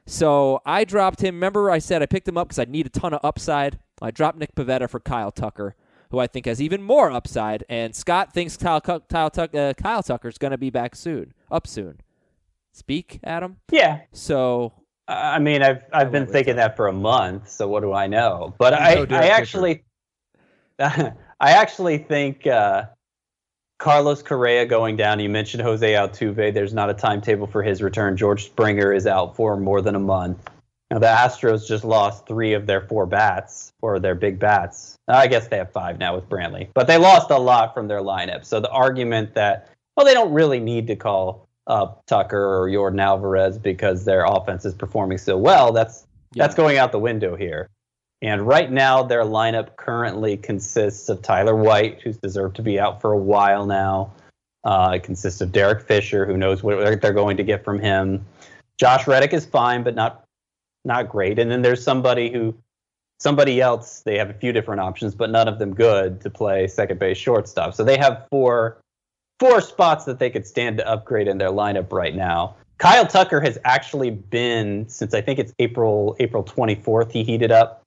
[0.07, 1.35] So I dropped him.
[1.35, 3.79] Remember, I said I picked him up because I need a ton of upside.
[4.01, 5.75] I dropped Nick Pivetta for Kyle Tucker,
[6.11, 7.65] who I think has even more upside.
[7.69, 9.01] And Scott thinks Kyle, Kyle,
[9.37, 12.01] uh, Kyle Tucker's going to be back soon, up soon.
[12.73, 13.57] Speak, Adam.
[13.71, 14.73] Yeah, So
[15.09, 18.55] I mean, I've I've been thinking that for a month, so what do I know?
[18.59, 19.83] But You I know I actually
[20.79, 22.87] I actually think uh,
[23.79, 25.19] Carlos Correa going down.
[25.19, 26.53] You mentioned Jose Altuve.
[26.53, 28.19] There's not a timetable for his return.
[28.19, 30.47] George Springer is out for more than a month.
[30.91, 34.97] Now the Astros just lost three of their four bats, or their big bats.
[35.09, 38.01] I guess they have five now with Brantley, but they lost a lot from their
[38.01, 38.45] lineup.
[38.45, 43.01] So the argument that well, they don't really need to call up Tucker or Yordan
[43.01, 45.73] Alvarez because their offense is performing so well.
[45.73, 47.69] That's that's going out the window here.
[48.21, 53.01] And right now, their lineup currently consists of Tyler White, who's deserved to be out
[53.01, 54.13] for a while now.
[54.65, 58.25] Uh, it consists of Derek Fisher, who knows what they're going to get from him.
[58.77, 60.25] Josh Reddick is fine, but not
[60.85, 61.39] not great.
[61.39, 62.55] And then there's somebody who
[63.21, 64.01] somebody else.
[64.01, 67.19] They have a few different options, but none of them good to play second base,
[67.19, 67.75] shortstop.
[67.75, 68.79] So they have four
[69.39, 72.57] four spots that they could stand to upgrade in their lineup right now.
[72.79, 77.11] Kyle Tucker has actually been since I think it's April April 24th.
[77.11, 77.83] He heated up,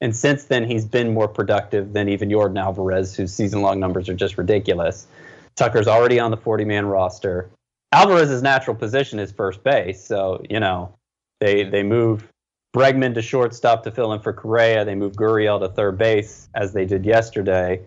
[0.00, 4.08] and since then he's been more productive than even Yordan Alvarez, whose season long numbers
[4.08, 5.08] are just ridiculous.
[5.56, 7.50] Tucker's already on the 40 man roster.
[7.92, 10.94] Alvarez's natural position is first base, so you know
[11.40, 12.28] they they move
[12.74, 14.84] Bregman to shortstop to fill in for Correa.
[14.84, 17.80] They move Gurriel to third base as they did yesterday.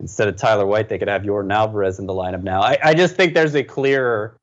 [0.00, 2.60] Instead of Tyler White, they could have Yordan Alvarez in the lineup now.
[2.60, 4.36] I, I just think there's a clearer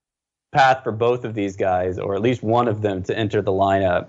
[0.51, 3.51] path for both of these guys, or at least one of them, to enter the
[3.51, 4.07] lineup.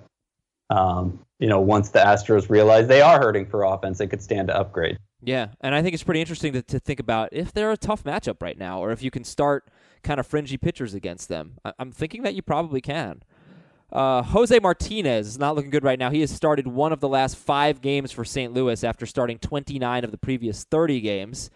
[0.71, 4.49] Um, you know, once the Astros realize they are hurting for offense, they could stand
[4.49, 4.99] to upgrade.
[5.21, 8.05] Yeah, and I think it's pretty interesting to, to think about if they're a tough
[8.05, 9.69] matchup right now, or if you can start
[10.03, 11.59] kind of fringy pitchers against them.
[11.65, 13.23] I, I'm thinking that you probably can.
[13.93, 16.11] Uh, Jose Martinez is not looking good right now.
[16.11, 18.53] He has started one of the last five games for St.
[18.53, 21.51] Louis after starting 29 of the previous 30 games.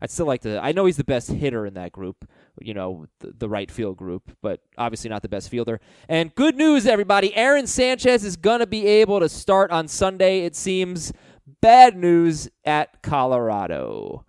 [0.00, 0.58] I'd still like to.
[0.60, 2.28] I know he's the best hitter in that group,
[2.60, 5.80] you know, the, the right field group, but obviously not the best fielder.
[6.08, 10.40] And good news, everybody Aaron Sanchez is going to be able to start on Sunday,
[10.40, 11.12] it seems.
[11.60, 14.24] Bad news at Colorado.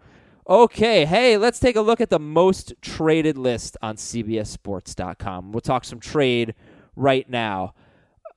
[0.47, 5.53] Okay, hey, let's take a look at the most traded list on CBSSports.com.
[5.53, 6.53] We'll talk some trade
[6.95, 7.73] right now.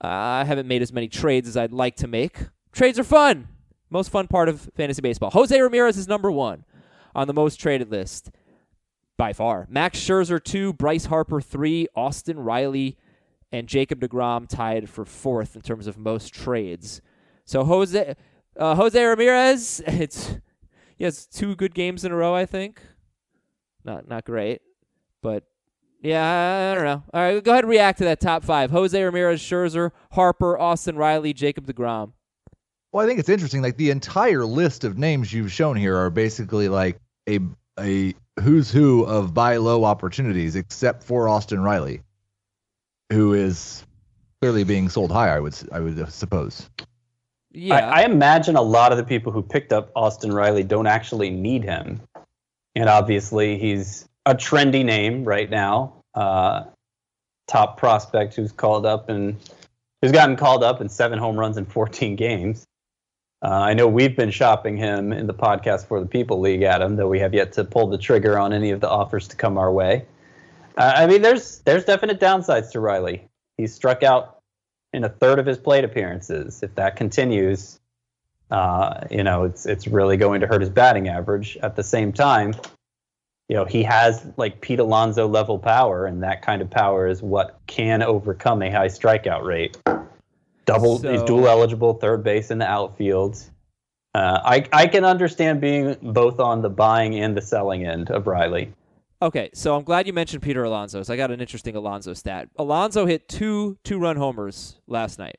[0.02, 2.38] Uh, I haven't made as many trades as I'd like to make.
[2.72, 3.48] trades are fun.
[3.88, 5.30] Most fun part of fantasy baseball.
[5.30, 6.64] Jose Ramirez is number one
[7.14, 8.30] on the most traded list
[9.16, 9.66] by far.
[9.70, 12.98] Max Scherzer two, Bryce Harper three, Austin Riley
[13.52, 17.00] and Jacob DeGrom tied for fourth in terms of most trades.
[17.44, 18.16] So Jose
[18.58, 20.36] uh, Jose Ramirez, it's
[20.96, 22.82] he has two good games in a row, I think.
[23.84, 24.62] Not not great,
[25.22, 25.44] but
[26.06, 27.02] yeah, I don't know.
[27.12, 30.96] All right, go ahead and react to that top five: Jose Ramirez, Scherzer, Harper, Austin
[30.96, 32.12] Riley, Jacob Degrom.
[32.92, 33.60] Well, I think it's interesting.
[33.60, 37.40] Like the entire list of names you've shown here are basically like a
[37.78, 42.02] a who's who of buy low opportunities, except for Austin Riley,
[43.12, 43.84] who is
[44.40, 45.34] clearly being sold high.
[45.34, 46.70] I would I would suppose.
[47.50, 50.86] Yeah, I, I imagine a lot of the people who picked up Austin Riley don't
[50.86, 52.00] actually need him,
[52.76, 55.95] and obviously he's a trendy name right now.
[56.16, 56.64] Uh,
[57.46, 59.36] top prospect who's called up and
[60.02, 62.66] who's gotten called up in seven home runs in 14 games.
[63.42, 66.96] Uh, I know we've been shopping him in the podcast for the People League, Adam,
[66.96, 69.58] though we have yet to pull the trigger on any of the offers to come
[69.58, 70.06] our way.
[70.76, 73.28] Uh, I mean, there's there's definite downsides to Riley.
[73.56, 74.40] He's struck out
[74.92, 76.62] in a third of his plate appearances.
[76.62, 77.78] If that continues,
[78.50, 81.56] uh, you know, it's it's really going to hurt his batting average.
[81.58, 82.54] At the same time,
[83.48, 87.22] you know, he has like Pete Alonso level power, and that kind of power is
[87.22, 89.76] what can overcome a high strikeout rate.
[90.64, 93.38] Double, So- he's dual eligible, third base in the outfield.
[94.14, 98.26] Uh, I I can understand being both on the buying and the selling end of
[98.26, 98.72] Riley.
[99.22, 101.02] Okay, so I'm glad you mentioned Peter Alonso.
[101.02, 102.48] So I got an interesting Alonso stat.
[102.56, 105.38] Alonso hit two two-run homers last night.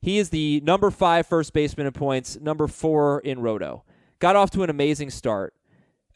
[0.00, 3.84] He is the number five first baseman in points, number four in roto.
[4.18, 5.54] Got off to an amazing start.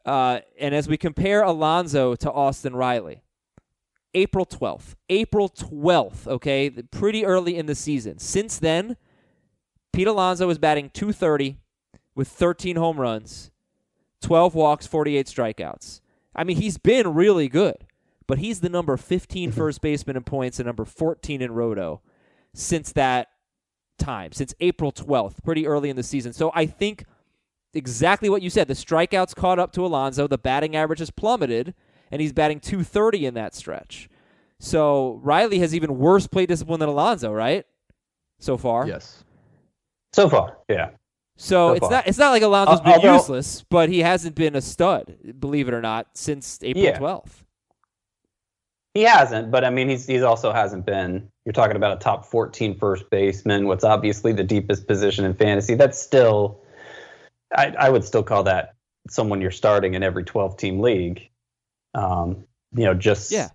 [0.05, 3.23] Uh, and as we compare Alonso to Austin Riley,
[4.15, 8.19] April 12th, April 12th, okay, pretty early in the season.
[8.19, 8.97] Since then,
[9.93, 11.59] Pete Alonso is batting 230
[12.15, 13.51] with 13 home runs,
[14.23, 16.01] 12 walks, 48 strikeouts.
[16.35, 17.87] I mean, he's been really good,
[18.27, 22.01] but he's the number 15 first baseman in points and number 14 in roto
[22.53, 23.29] since that
[23.99, 26.33] time, since April 12th, pretty early in the season.
[26.33, 27.05] So I think
[27.75, 28.69] exactly what you said.
[28.69, 31.75] The strikeouts caught up to Alonso, the batting average has plummeted,
[32.11, 34.09] and he's batting 230 in that stretch.
[34.59, 37.65] So Riley has even worse play discipline than Alonso, right?
[38.39, 38.87] So far.
[38.87, 39.25] Yes.
[40.13, 40.91] So far, yeah.
[41.37, 41.91] So, So it's far.
[41.91, 45.17] not it's not like Alonso's Uh, been although- useless, but he hasn't been a stud,
[45.39, 46.99] believe it or not, since April Yeah.
[46.99, 47.45] 12th.
[48.93, 51.29] He hasn't, but I mean, he's he's also hasn't been.
[51.45, 55.75] You're talking about a top 14 first baseman, what's obviously the deepest position in fantasy.
[55.75, 56.60] That's still,
[57.57, 58.75] I, I would still call that
[59.09, 61.29] someone you're starting in every 12 team league.
[61.95, 63.49] Um, you know, just Yeah.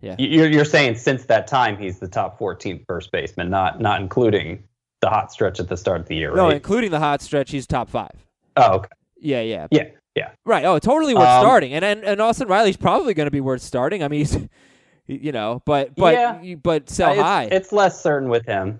[0.00, 0.14] Yeah.
[0.18, 4.62] You're you're saying since that time he's the top 14 first baseman, not not including
[5.00, 6.56] the hot stretch at the start of the year, No, right?
[6.56, 8.10] including the hot stretch, he's top five.
[8.56, 8.88] oh, okay.
[9.20, 9.66] Yeah, yeah.
[9.72, 10.30] Yeah, yeah.
[10.46, 10.64] Right.
[10.64, 11.72] Oh, totally worth Um, starting.
[11.72, 14.04] And, and and Austin Riley's probably going to be worth starting.
[14.04, 14.38] I mean, he's,
[15.08, 16.54] you know, but but Yeah.
[16.62, 17.48] but sell it's, high.
[17.50, 18.78] It's less certain with him.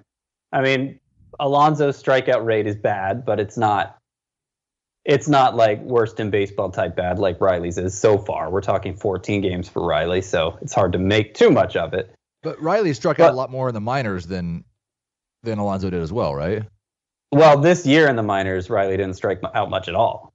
[0.52, 1.00] I mean,
[1.40, 3.97] Alonso's strikeout rate is bad, but it's not.
[5.08, 8.50] It's not like worst in baseball type bad like Riley's is so far.
[8.50, 12.14] We're talking 14 games for Riley, so it's hard to make too much of it.
[12.42, 14.64] But Riley struck out a lot more in the minors than
[15.42, 16.62] than Alonso did as well, right?
[17.32, 20.34] Well, this year in the minors, Riley didn't strike out much at all.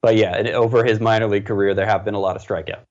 [0.00, 2.84] But yeah, it, over his minor league career, there have been a lot of strikeouts.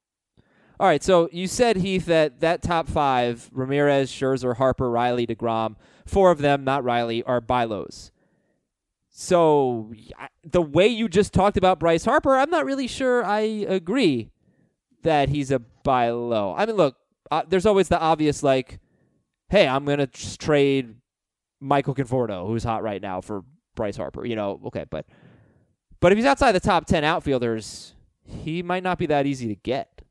[0.80, 1.04] All right.
[1.04, 5.76] So you said Heath that that top five: Ramirez, Scherzer, Harper, Riley, Degrom.
[6.06, 8.12] Four of them, not Riley, are buy lows.
[9.16, 9.94] So
[10.44, 14.32] the way you just talked about Bryce Harper, I'm not really sure I agree
[15.04, 16.56] that he's a buy low.
[16.58, 16.98] I mean, look,
[17.30, 18.80] uh, there's always the obvious like,
[19.50, 20.96] hey, I'm gonna just trade
[21.62, 23.44] Michael Conforto, who's hot right now, for
[23.76, 24.26] Bryce Harper.
[24.26, 25.06] You know, okay, but
[26.00, 27.94] but if he's outside the top ten outfielders,
[28.26, 30.02] he might not be that easy to get.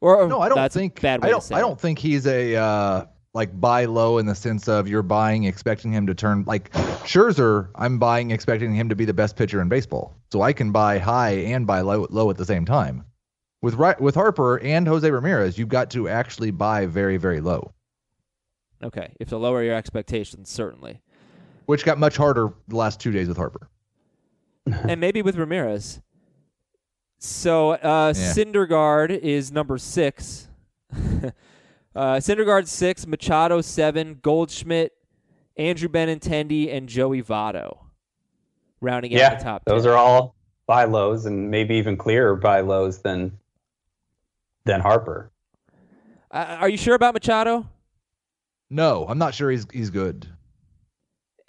[0.00, 1.00] Or No, I don't think.
[1.00, 1.52] bad way I don't.
[1.52, 5.44] I don't think he's a uh, like buy low in the sense of you're buying
[5.44, 6.70] expecting him to turn like
[7.04, 7.68] Scherzer.
[7.74, 10.98] I'm buying expecting him to be the best pitcher in baseball, so I can buy
[10.98, 13.04] high and buy low, low at the same time.
[13.62, 17.72] With with Harper and Jose Ramirez, you've got to actually buy very very low,
[18.82, 21.00] Okay, if to lower your expectations certainly,
[21.66, 23.68] which got much harder the last two days with Harper.
[24.66, 26.00] and maybe with Ramirez.
[27.18, 28.32] So uh, Yeah.
[28.32, 30.48] Syndergaard is number six.
[31.94, 34.92] uh, Syndergaard six, Machado seven, Goldschmidt,
[35.56, 37.78] Andrew Benintendi, and Joey Votto,
[38.80, 39.64] rounding out Yeah, the top.
[39.64, 39.92] those 10.
[39.92, 40.34] are all
[40.66, 43.38] buy lows and maybe even clearer buy lows than
[44.64, 45.30] than Harper.
[46.30, 47.68] Uh, are you sure about Machado?
[48.70, 50.26] No, I'm not sure he's he's good.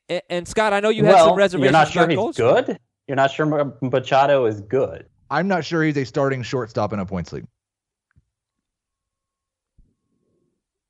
[0.09, 1.63] And, and Scott, I know you had well, some reservations.
[1.71, 2.65] you're not sure about he's Goldschmidt.
[2.65, 2.79] good.
[3.07, 5.05] You're not sure Machado is good.
[5.29, 7.45] I'm not sure he's a starting shortstop in a points league.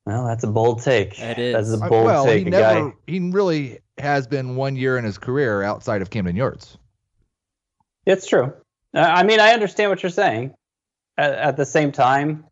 [0.06, 1.18] Well, that's a bold take.
[1.18, 1.54] It is.
[1.54, 2.44] That's a Uh, bold well, take.
[2.44, 2.96] he never guy.
[3.06, 6.76] he really has been one year in his career outside of Camden Yards.
[8.06, 8.52] It's true.
[8.92, 10.54] I mean, I understand what you're saying.
[11.16, 12.44] At, at the same time,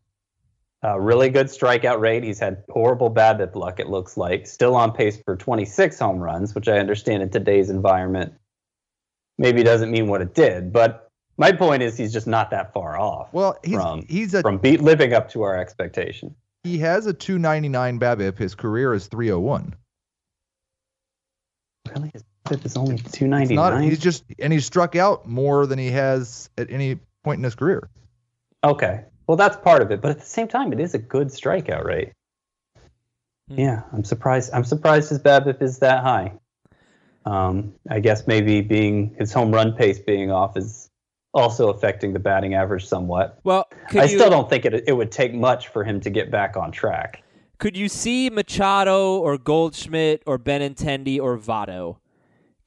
[0.81, 2.23] a really good strikeout rate.
[2.23, 3.79] He's had horrible BABIP luck.
[3.79, 7.69] It looks like still on pace for 26 home runs, which I understand in today's
[7.69, 8.33] environment
[9.37, 10.73] maybe doesn't mean what it did.
[10.73, 14.41] But my point is, he's just not that far off Well, he's From- he's a
[14.41, 16.35] from beat living up to our expectation.
[16.63, 18.37] He has a 299 BABIP.
[18.37, 19.75] His career is 301.
[21.89, 23.83] Really, his BABIP is only 299.
[23.83, 27.55] he's just and he's struck out more than he has at any point in his
[27.55, 27.89] career.
[28.63, 29.03] Okay.
[29.27, 31.85] Well, that's part of it, but at the same time, it is a good strikeout
[31.85, 32.11] rate.
[33.49, 33.59] Hmm.
[33.59, 34.51] Yeah, I'm surprised.
[34.53, 36.33] I'm surprised his BABIP is that high.
[37.25, 40.89] Um, I guess maybe being his home run pace being off is
[41.33, 43.39] also affecting the batting average somewhat.
[43.43, 46.09] Well, could I you, still don't think it it would take much for him to
[46.09, 47.23] get back on track.
[47.59, 51.97] Could you see Machado or Goldschmidt or Benintendi or Votto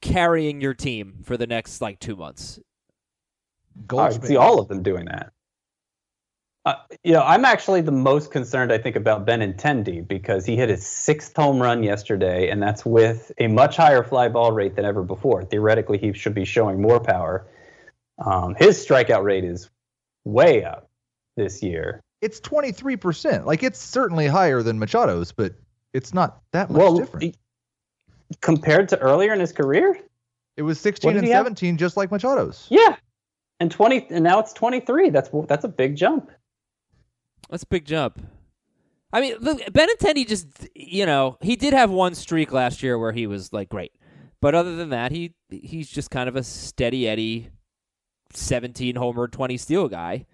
[0.01, 2.59] carrying your team for the next like two months?
[2.59, 4.27] I could Goldschmidt.
[4.27, 5.33] see all of them doing that.
[6.65, 10.67] Uh, you know, I'm actually the most concerned, I think, about Benintendi because he hit
[10.67, 14.83] his sixth home run yesterday, and that's with a much higher fly ball rate than
[14.83, 15.45] ever before.
[15.45, 17.47] Theoretically, he should be showing more power.
[18.25, 19.69] Um, his strikeout rate is
[20.25, 20.89] way up
[21.35, 22.01] this year.
[22.21, 23.45] It's 23%.
[23.45, 25.53] Like it's certainly higher than Machado's, but
[25.93, 27.23] it's not that much well, different.
[27.23, 27.35] he-
[28.41, 29.97] compared to earlier in his career,
[30.57, 31.45] It was 16 and he have?
[31.45, 32.65] 17 just like Machado's.
[32.69, 32.95] yeah,
[33.59, 35.09] and 20, and now it's 23.
[35.11, 36.31] That's that's a big jump.
[37.49, 38.19] That's a big jump.
[39.13, 43.13] I mean, look, Benintendi just, you know, he did have one streak last year where
[43.13, 43.93] he was like great,
[44.41, 47.49] but other than that, he he's just kind of a steady Eddie,
[48.37, 50.25] seventeen homer, twenty steal guy.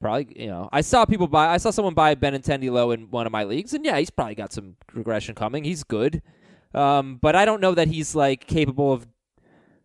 [0.00, 1.48] Probably, you know, I saw people buy.
[1.48, 4.34] I saw someone buy Benintendi low in one of my leagues, and yeah, he's probably
[4.34, 5.64] got some regression coming.
[5.64, 6.22] He's good,
[6.74, 9.06] um, but I don't know that he's like capable of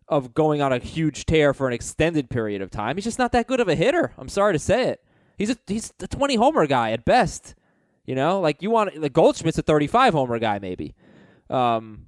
[0.08, 2.96] of going on a huge tear for an extended period of time.
[2.96, 4.12] He's just not that good of a hitter.
[4.16, 5.02] I'm sorry to say it.
[5.36, 7.54] He's a he's a 20 homer guy at best.
[8.06, 10.94] You know, like you want the Goldschmidt's a 35 homer guy maybe.
[11.50, 12.06] Um,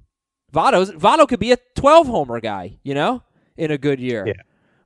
[0.53, 2.79] Votto's Votto could be a 12 homer guy.
[2.83, 3.21] You know,
[3.57, 4.25] in a good year.
[4.25, 4.33] Yeah.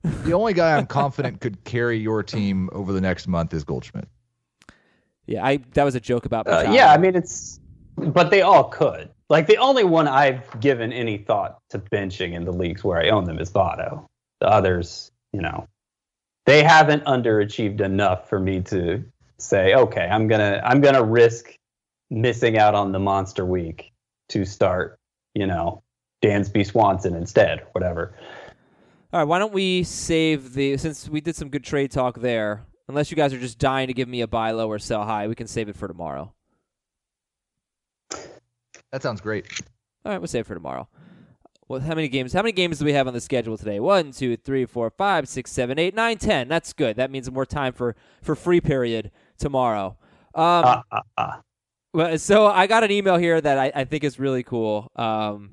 [0.04, 4.06] The only guy I'm confident could carry your team over the next month is Goldschmidt.
[5.26, 6.46] Yeah, I that was a joke about.
[6.46, 7.58] Uh, yeah, I mean it's,
[7.96, 9.08] but they all could.
[9.30, 13.08] Like the only one I've given any thought to benching in the leagues where I
[13.08, 14.06] own them is Votto.
[14.40, 15.66] The others, you know,
[16.44, 19.02] they haven't underachieved enough for me to
[19.38, 21.56] say, okay, I'm gonna I'm gonna risk
[22.10, 23.90] missing out on the monster week
[24.28, 24.98] to start,
[25.34, 25.82] you know,
[26.22, 28.14] Dansby Swanson instead, whatever.
[29.14, 32.66] All right, why don't we save the since we did some good trade talk there.
[32.88, 35.28] Unless you guys are just dying to give me a buy low or sell high,
[35.28, 36.34] we can save it for tomorrow.
[38.90, 39.46] That sounds great.
[40.04, 40.88] All right, we'll save it for tomorrow.
[41.68, 42.32] Well, how many games?
[42.32, 43.78] How many games do we have on the schedule today?
[43.78, 46.48] One, two, three, four, five, six, seven, eight, nine, ten.
[46.48, 46.96] That's good.
[46.96, 49.96] That means more time for for free period tomorrow.
[50.34, 51.40] Um, Ah, ah, ah.
[51.92, 54.90] well, so I got an email here that I, I think is really cool.
[54.96, 55.50] Um,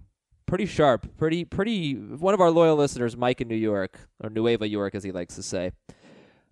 [0.52, 1.94] pretty sharp, pretty pretty.
[1.94, 5.36] One of our loyal listeners, Mike in New York or Nueva York, as he likes
[5.36, 5.72] to say.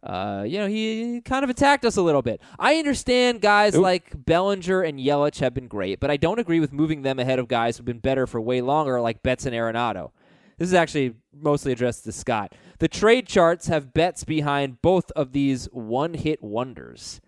[0.01, 2.39] Uh, you know, he kind of attacked us a little bit.
[2.57, 3.83] I understand guys Oop.
[3.83, 7.39] like Bellinger and Yelich have been great, but I don't agree with moving them ahead
[7.39, 10.11] of guys who've been better for way longer, like Betts and Arenado.
[10.57, 12.55] This is actually mostly addressed to Scott.
[12.77, 17.19] The trade charts have Betts behind both of these one-hit wonders.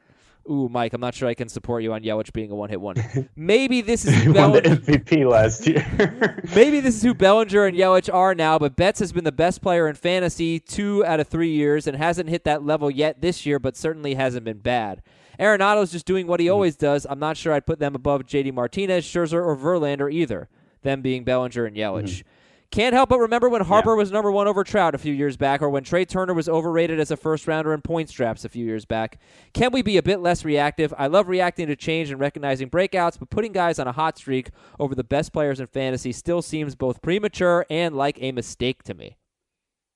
[0.49, 3.29] Ooh, Mike, I'm not sure I can support you on Yelich being a one-hit wonder.
[3.35, 6.39] Maybe this is He won the MVP last year.
[6.55, 9.61] Maybe this is who Bellinger and Yelich are now, but Betts has been the best
[9.61, 13.45] player in fantasy two out of three years and hasn't hit that level yet this
[13.45, 15.03] year, but certainly hasn't been bad.
[15.39, 16.53] Arenado's just doing what he mm-hmm.
[16.53, 17.05] always does.
[17.09, 20.49] I'm not sure I'd put them above JD Martinez, Scherzer, or Verlander either,
[20.81, 22.03] them being Bellinger and Yelich.
[22.03, 22.27] Mm-hmm.
[22.71, 25.61] Can't help but remember when Harper was number one over Trout a few years back,
[25.61, 28.65] or when Trea Turner was overrated as a first rounder in point straps a few
[28.65, 29.19] years back.
[29.53, 30.93] Can we be a bit less reactive?
[30.97, 34.51] I love reacting to change and recognizing breakouts, but putting guys on a hot streak
[34.79, 38.93] over the best players in fantasy still seems both premature and like a mistake to
[38.93, 39.17] me.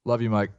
[0.04, 0.52] Love you, Mike.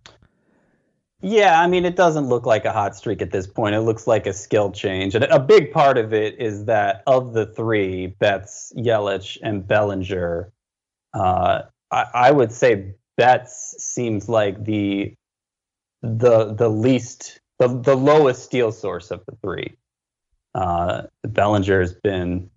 [1.21, 3.75] Yeah, I mean, it doesn't look like a hot streak at this point.
[3.75, 5.15] It looks like a skill change.
[5.15, 10.51] And a big part of it is that of the three, Betts, Yelich, and Bellinger,
[11.13, 15.15] uh, I, I would say Betts seems like the
[16.03, 19.77] the the least the, the lowest steal source of the three.
[20.55, 22.51] Uh, Bellinger has been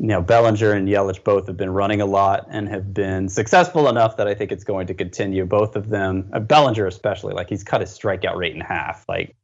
[0.00, 3.88] you know, Bellinger and Yelich both have been running a lot and have been successful
[3.88, 5.44] enough that I think it's going to continue.
[5.44, 9.34] Both of them, uh, Bellinger especially, like he's cut his strikeout rate in half, like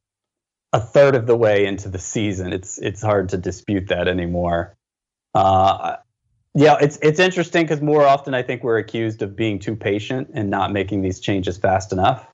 [0.72, 2.52] a third of the way into the season.
[2.52, 4.76] It's it's hard to dispute that anymore.
[5.34, 5.96] Uh,
[6.55, 10.30] yeah, it's it's interesting because more often I think we're accused of being too patient
[10.34, 12.28] and not making these changes fast enough.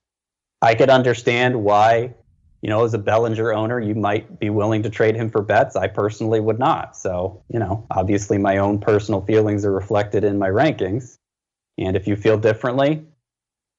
[0.61, 2.13] I could understand why
[2.61, 5.75] you know, as a Bellinger owner, you might be willing to trade him for Betts.
[5.75, 6.95] I personally would not.
[6.95, 11.17] So, you know, obviously my own personal feelings are reflected in my rankings.
[11.79, 13.03] And if you feel differently,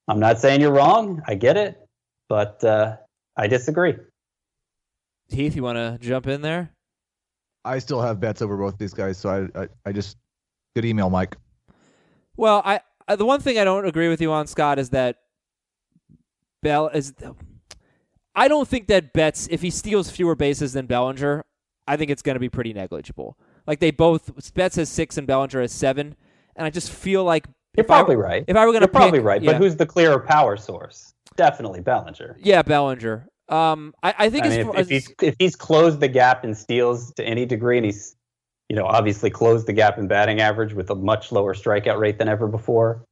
[0.09, 1.23] I'm not saying you're wrong.
[1.29, 1.81] I get it,
[2.29, 2.97] but uh,
[3.37, 3.95] I disagree.
[5.29, 6.73] Heath, you want to jump in there?
[7.65, 10.17] I still have Betts over both these guys, so I, I, I just
[10.75, 11.37] good email, Mike.
[12.37, 15.19] Well, I, I the one thing I don't agree with you on, Scott, is that
[16.63, 17.15] Bell is
[18.35, 21.45] I don't think that Betts, if he steals fewer bases than Bellinger,
[21.87, 23.37] I think it's going to be pretty negligible.
[23.67, 26.17] Like they both, Betts has six and Bellinger has seven,
[26.57, 27.47] and I just feel like
[27.77, 28.45] you're probably I, right.
[28.47, 29.43] If I were going to, pick, probably right.
[29.43, 29.53] Yeah.
[29.53, 31.15] But who's the clearer power source?
[31.37, 32.37] Definitely Bellinger.
[32.41, 33.27] Yeah, Bellinger.
[33.49, 36.55] Um, I, I think I mean, if, if, he's if he's closed the gap in
[36.55, 38.17] steals to any degree, and he's
[38.73, 42.17] you know obviously closed the gap in batting average with a much lower strikeout rate
[42.17, 43.05] than ever before.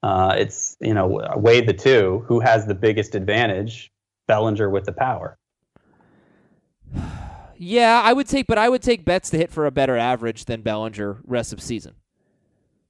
[0.00, 2.24] Uh, it's you know weigh the two.
[2.28, 3.90] Who has the biggest advantage?
[4.28, 5.36] Bellinger with the power.
[7.56, 10.44] Yeah, I would take, but I would take Betts to hit for a better average
[10.44, 11.94] than Bellinger rest of season,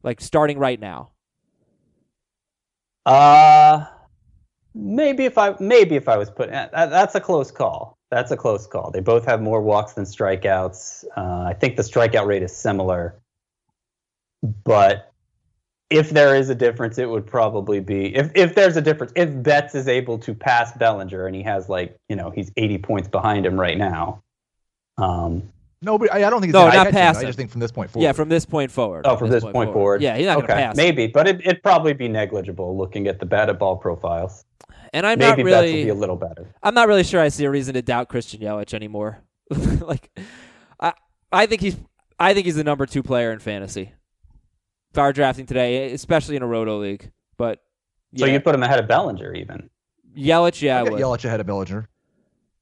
[0.03, 1.13] like starting right now.
[3.07, 3.87] Uh
[4.75, 7.97] maybe if I maybe if I was putting that's a close call.
[8.13, 8.91] That's a close call.
[8.91, 11.07] They both have more walks than strikeouts.
[11.17, 13.19] Uh, I think the strikeout rate is similar,
[14.65, 15.11] but
[15.89, 19.15] if there is a difference, it would probably be if if there's a difference.
[19.17, 22.79] If Betts is able to pass Bellinger and he has like you know he's 80
[22.79, 24.23] points behind him right now.
[24.99, 25.51] Um,
[25.81, 27.17] no, but I, I don't think it's no, not pass.
[27.17, 28.05] I just think from this point forward.
[28.05, 29.07] Yeah, from this point forward.
[29.07, 29.75] Oh, from, this, this, point, point forward.
[29.75, 30.03] forward.
[30.03, 30.77] Yeah, he's not okay, going to pass.
[30.77, 34.45] Maybe, but it, would probably be negligible looking at the batted ball profiles.
[34.93, 35.73] And I'm maybe not really.
[35.73, 36.55] Betts will be a little better.
[36.63, 39.23] I'm not really sure I see a reason to doubt Christian Yelich anymore.
[39.81, 40.11] like,
[40.79, 40.93] I
[41.31, 41.77] I think he's
[42.19, 43.93] I think he's the number two player in fantasy
[44.93, 47.11] if I were drafting today, especially in a roto league.
[47.37, 47.61] But
[48.13, 48.27] yeah.
[48.27, 49.71] so you put him ahead of Bellinger, even
[50.17, 50.61] Yelich.
[50.61, 50.93] Yeah, I, I would.
[50.93, 51.89] Yelich ahead of Bellinger.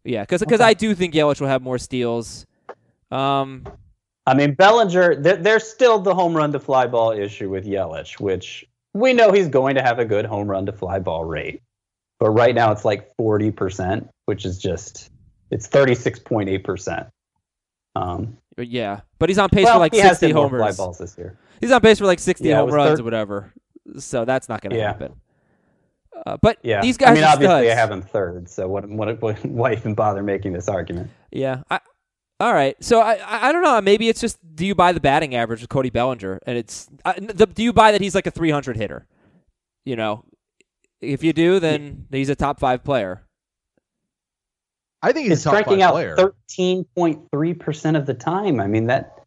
[0.05, 0.71] Yeah, because because okay.
[0.71, 2.47] I do think Yelich will have more steals.
[3.11, 3.67] Um,
[4.27, 5.17] I mean Bellinger.
[5.17, 8.65] there's still the home run to fly ball issue with Yelich, which
[8.95, 11.63] we know he's going to have a good home run to fly ball rate,
[12.21, 15.11] but right now it's like forty percent, which is just
[15.51, 17.09] it's thirty six point eight percent.
[17.97, 20.77] Um, yeah, but he's on pace well, for like sixty homers.
[20.77, 21.37] Fly balls this year.
[21.61, 23.53] He's on pace for like 60 yeah, home runs thir- or whatever.
[23.99, 24.87] So that's not going to yeah.
[24.87, 25.15] happen.
[26.27, 26.81] Uh, but yeah.
[26.81, 27.11] these guys.
[27.11, 27.71] I mean, obviously, studs.
[27.71, 28.49] I have him third.
[28.49, 28.89] So what?
[28.89, 29.21] What?
[29.23, 31.11] what why even bother making this argument?
[31.31, 31.63] Yeah.
[31.71, 31.81] I,
[32.41, 32.77] all right.
[32.83, 33.81] So I, I don't know.
[33.81, 37.15] Maybe it's just do you buy the batting average of Cody Bellinger, and it's uh,
[37.19, 39.07] the, do you buy that he's like a 300 hitter?
[39.85, 40.25] You know,
[41.01, 43.23] if you do, then he's a top five player.
[45.03, 48.61] I think he's, he's striking out 13.3 percent of the time.
[48.61, 49.21] I mean that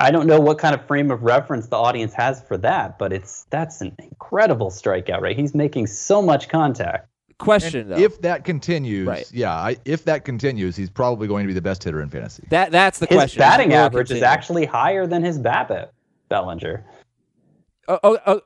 [0.00, 3.12] I don't know what kind of frame of reference the audience has for that, but
[3.12, 5.38] it's that's an incredible strikeout rate.
[5.38, 7.08] He's making so much contact.
[7.38, 9.28] Question though, if that continues, right.
[9.32, 12.44] yeah, I, if that continues, he's probably going to be the best hitter in fantasy.
[12.50, 13.42] That that's the his question.
[13.42, 14.22] His batting average continue.
[14.22, 15.88] is actually higher than his BABIP,
[16.28, 16.84] Bellinger.
[17.88, 18.40] Oh, oh, oh,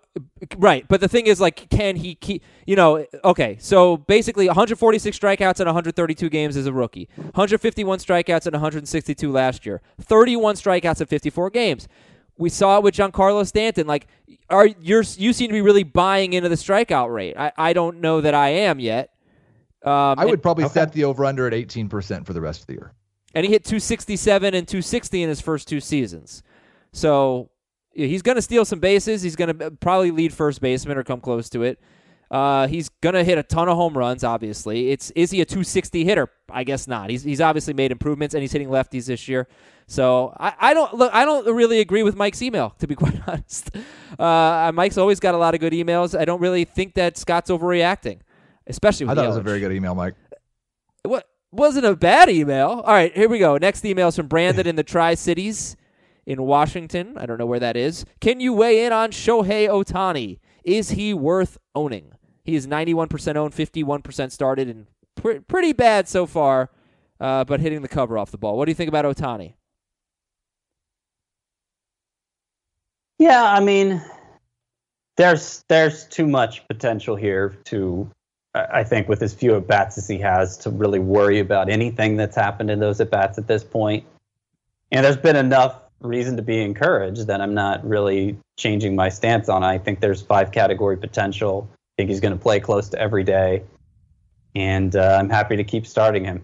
[0.57, 0.87] right.
[0.89, 2.43] But the thing is, like, can he keep?
[2.67, 3.57] You know, okay.
[3.61, 9.65] So basically, 146 strikeouts in 132 games as a rookie, 151 strikeouts in 162 last
[9.65, 11.89] year, 31 strikeouts in 54 games.
[12.37, 13.87] We saw it with Giancarlo Stanton.
[13.87, 14.07] Like,
[14.51, 17.37] are you you seem to be really buying into the strikeout rate?
[17.37, 19.15] I, I don't know that I am yet.
[19.85, 20.75] Um, I would and, probably okay.
[20.75, 22.93] set the over under at 18% for the rest of the year.
[23.35, 26.43] And he hit 267 and 260 in his first two seasons.
[26.93, 27.51] So
[28.07, 29.23] he's going to steal some bases.
[29.23, 31.81] He's going to uh, probably lead first baseman or come close to it.
[32.31, 34.23] Uh, he's going to hit a ton of home runs.
[34.23, 36.29] Obviously, it's is he a 260 hitter?
[36.51, 37.09] I guess not.
[37.09, 39.49] He's he's obviously made improvements and he's hitting lefties this year.
[39.87, 41.13] So I, I don't look.
[41.15, 43.71] I don't really agree with Mike's email to be quite honest.
[44.19, 46.19] Uh, Mike's always got a lot of good emails.
[46.19, 48.21] I don't really think that Scott's overreacting,
[48.67, 49.07] especially.
[49.07, 50.15] With I thought it was a very good email, Mike.
[51.03, 52.83] What wasn't a bad email.
[52.85, 53.57] All right, here we go.
[53.57, 55.77] Next email is from Brandon in the Tri Cities
[56.29, 57.17] in Washington.
[57.17, 58.05] I don't know where that is.
[58.21, 60.39] Can you weigh in on Shohei Ohtani?
[60.63, 62.13] Is he worth owning?
[62.45, 66.71] He is 91% owned, 51% started, and pr- pretty bad so far,
[67.19, 68.59] uh, but hitting the cover off the ball.
[68.59, 69.55] What do you think about Ohtani?
[73.19, 74.03] Yeah, I mean,
[75.17, 78.09] there's there's too much potential here to,
[78.55, 82.17] I think, with as few at bats as he has, to really worry about anything
[82.17, 84.05] that's happened in those at bats at this point.
[84.93, 89.49] And there's been enough reason to be encouraged, then I'm not really changing my stance
[89.49, 89.67] on it.
[89.67, 91.69] I think there's five category potential.
[91.73, 93.63] I think he's going to play close to every day.
[94.55, 96.43] And uh, I'm happy to keep starting him.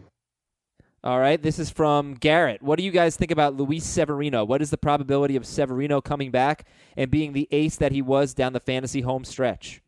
[1.02, 2.62] All right, this is from Garrett.
[2.62, 4.42] What do you guys think about Luis Severino?
[4.42, 8.32] What is the probability of Severino coming back and being the ace that he was
[8.32, 9.82] down the fantasy home stretch?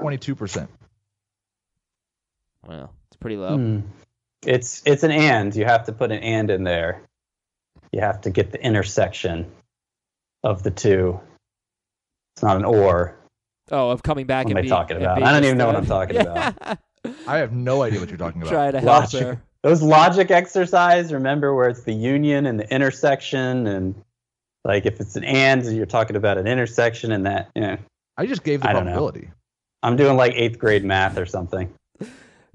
[0.00, 0.66] 22%.
[2.66, 3.56] Well, it's pretty low.
[3.56, 3.80] Hmm.
[4.44, 5.54] It's it's an and.
[5.54, 7.02] You have to put an and in there.
[7.92, 9.50] You have to get the intersection
[10.42, 11.20] of the two.
[12.34, 13.16] It's not an or.
[13.70, 15.16] Oh, of coming back What and am I talking and about?
[15.16, 16.08] being I don't even know what I'm stud.
[16.10, 16.78] talking about.
[17.26, 18.50] I have no idea what you're talking about.
[18.50, 19.20] Try to help Logic.
[19.20, 19.42] there.
[19.62, 23.94] Those logic exercise, remember where it's the union and the intersection and
[24.64, 27.76] like if it's an and you're talking about an intersection and that yeah.
[28.16, 29.30] I just gave the I probability.
[29.82, 31.72] I'm doing like eighth grade math or something.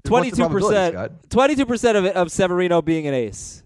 [0.04, 1.30] Twenty-two percent.
[1.30, 3.62] Twenty-two percent of it of Severino being an ace.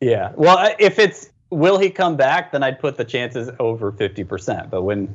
[0.00, 0.32] Yeah.
[0.34, 4.70] Well, if it's will he come back, then I'd put the chances over 50%.
[4.70, 5.14] But when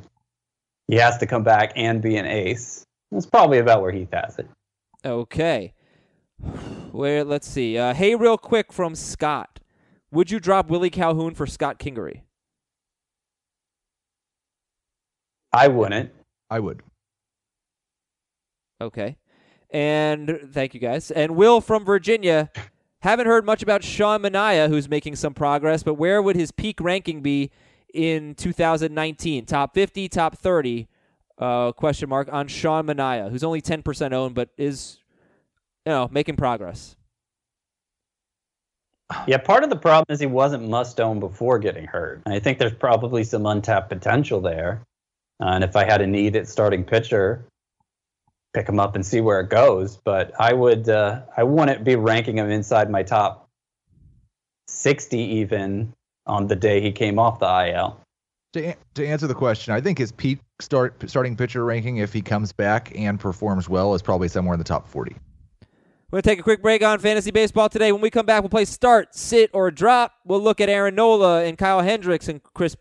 [0.88, 4.38] he has to come back and be an ace, that's probably about where Heath has
[4.38, 4.48] it.
[5.04, 5.72] Okay.
[6.92, 7.78] Where let's see.
[7.78, 9.60] Uh, hey, real quick from Scott.
[10.12, 12.22] Would you drop Willie Calhoun for Scott Kingery?
[15.52, 16.12] I wouldn't.
[16.50, 16.82] I would.
[18.80, 19.16] Okay.
[19.70, 21.10] And thank you guys.
[21.10, 22.50] And Will from Virginia.
[23.06, 26.80] Haven't heard much about Sean Manaea, who's making some progress, but where would his peak
[26.80, 27.52] ranking be
[27.94, 29.46] in 2019?
[29.46, 30.88] Top 50, top 30?
[31.38, 34.98] Uh, question mark on Sean Manaea, who's only 10% owned, but is,
[35.84, 36.96] you know, making progress.
[39.28, 42.22] Yeah, part of the problem is he wasn't must own before getting hurt.
[42.26, 44.82] I think there's probably some untapped potential there.
[45.40, 47.44] Uh, and if I had a need at starting pitcher,
[48.56, 49.98] pick him up and see where it goes.
[49.98, 53.50] But I would, uh, I wouldn't be ranking him inside my top
[54.68, 55.92] 60 even
[56.26, 58.00] on the day he came off the IL.
[58.54, 62.22] To, to answer the question, I think his peak start starting pitcher ranking, if he
[62.22, 65.14] comes back and performs well, is probably somewhere in the top 40.
[66.10, 67.92] We're going to take a quick break on fantasy baseball today.
[67.92, 70.14] When we come back, we'll play start, sit, or drop.
[70.24, 72.74] We'll look at Aaron Nola and Kyle Hendricks and Chris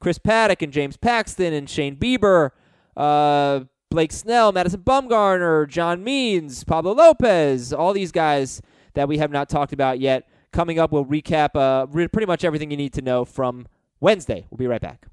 [0.00, 2.50] Chris Paddack and James Paxton and Shane Bieber,
[2.96, 3.60] uh,
[3.90, 8.60] Blake Snell, Madison Bumgarner, John Means, Pablo Lopez, all these guys
[8.92, 10.28] that we have not talked about yet.
[10.52, 13.66] Coming up, we'll recap uh, re- pretty much everything you need to know from
[13.98, 14.46] Wednesday.
[14.50, 15.06] We'll be right back.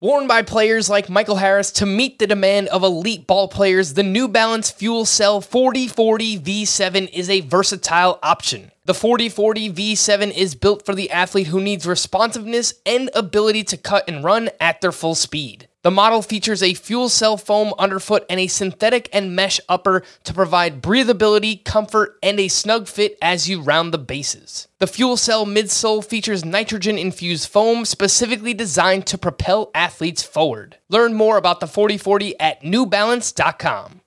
[0.00, 4.02] Worn by players like Michael Harris to meet the demand of elite ball players, the
[4.02, 8.72] New Balance Fuel Cell 4040 V7 is a versatile option.
[8.86, 14.08] The 4040 V7 is built for the athlete who needs responsiveness and ability to cut
[14.08, 15.67] and run at their full speed.
[15.82, 20.34] The model features a fuel cell foam underfoot and a synthetic and mesh upper to
[20.34, 24.66] provide breathability, comfort, and a snug fit as you round the bases.
[24.78, 30.78] The fuel cell midsole features nitrogen infused foam specifically designed to propel athletes forward.
[30.88, 34.00] Learn more about the 4040 at newbalance.com.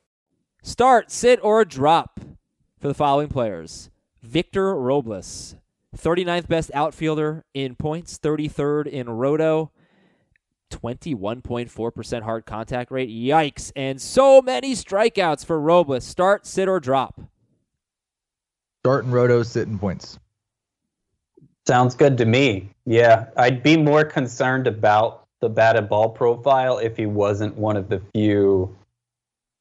[0.62, 2.20] Start, sit, or drop
[2.80, 3.90] for the following players
[4.22, 5.56] Victor Robles,
[5.98, 9.72] 39th best outfielder in points, 33rd in roto,
[10.72, 13.10] 21.4% hard contact rate.
[13.10, 13.72] Yikes.
[13.76, 16.04] And so many strikeouts for Robles.
[16.04, 17.22] Start, sit, or drop.
[18.84, 20.18] Start and roto, sit in points.
[21.68, 22.72] Sounds good to me.
[22.86, 27.90] Yeah, I'd be more concerned about the batted ball profile if he wasn't one of
[27.90, 28.76] the few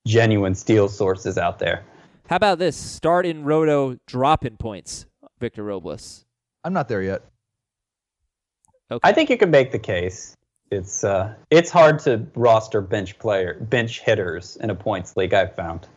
[0.07, 1.85] genuine steal sources out there.
[2.29, 2.77] How about this?
[2.77, 5.05] Start in roto, drop in points.
[5.39, 6.25] Victor Robles.
[6.65, 7.23] I'm not there yet.
[8.91, 9.01] Okay.
[9.09, 10.37] I think you can make the case.
[10.71, 15.35] It's uh, it's hard to roster bench player bench hitters in a points league.
[15.35, 15.89] I've found.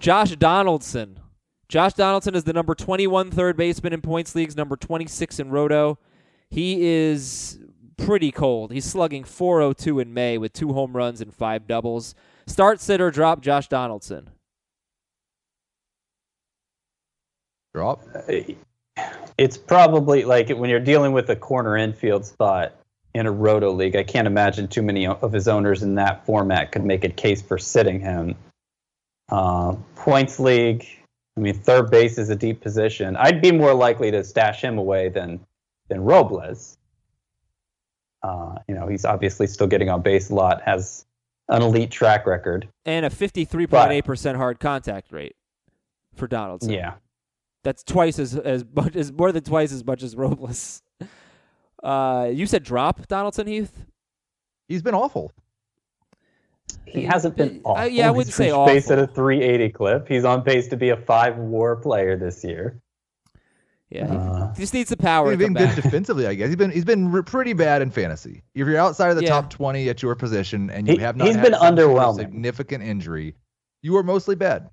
[0.00, 1.20] Josh Donaldson.
[1.68, 5.98] Josh Donaldson is the number 21 third baseman in points leagues, number 26 in roto.
[6.48, 7.58] He is
[7.96, 8.72] pretty cold.
[8.72, 12.14] He's slugging 402 in May with two home runs and five doubles.
[12.46, 14.30] Start, sit, or drop Josh Donaldson.
[17.74, 18.02] Drop.
[19.38, 22.74] It's probably like when you're dealing with a corner infield spot
[23.16, 23.96] in a roto league.
[23.96, 27.40] I can't imagine too many of his owners in that format could make a case
[27.40, 28.34] for sitting him.
[29.30, 30.86] Uh, points league.
[31.36, 33.16] I mean, third base is a deep position.
[33.16, 35.40] I'd be more likely to stash him away than
[35.88, 36.78] than Robles.
[38.22, 41.06] Uh, you know, he's obviously still getting on base a lot, has
[41.48, 42.68] an elite track record.
[42.84, 45.36] And a 53.8% hard contact rate
[46.14, 46.72] for Donaldson.
[46.72, 46.94] Yeah.
[47.62, 50.82] That's twice as as much as more than twice as much as Robles.
[51.86, 53.84] Uh, you said drop Donaldson Heath.
[54.68, 55.30] He's been awful.
[56.84, 57.88] He hasn't been Uh, awful.
[57.88, 60.08] yeah, I wouldn't He's say reached base at a 380 clip.
[60.08, 62.80] He's on pace to be a five WAR player this year.
[63.88, 65.30] Yeah, he Uh, just needs the power.
[65.30, 65.76] He's been good back.
[65.76, 66.48] defensively, I guess.
[66.48, 68.42] He's been he's been re- pretty bad in fantasy.
[68.56, 69.28] If you're outside of the Yeah.
[69.28, 71.78] top 20 at your position and you He- have not he's had been some sort
[71.78, 72.16] underwhelming.
[72.16, 73.36] significant injury,
[73.82, 74.68] you are mostly bad.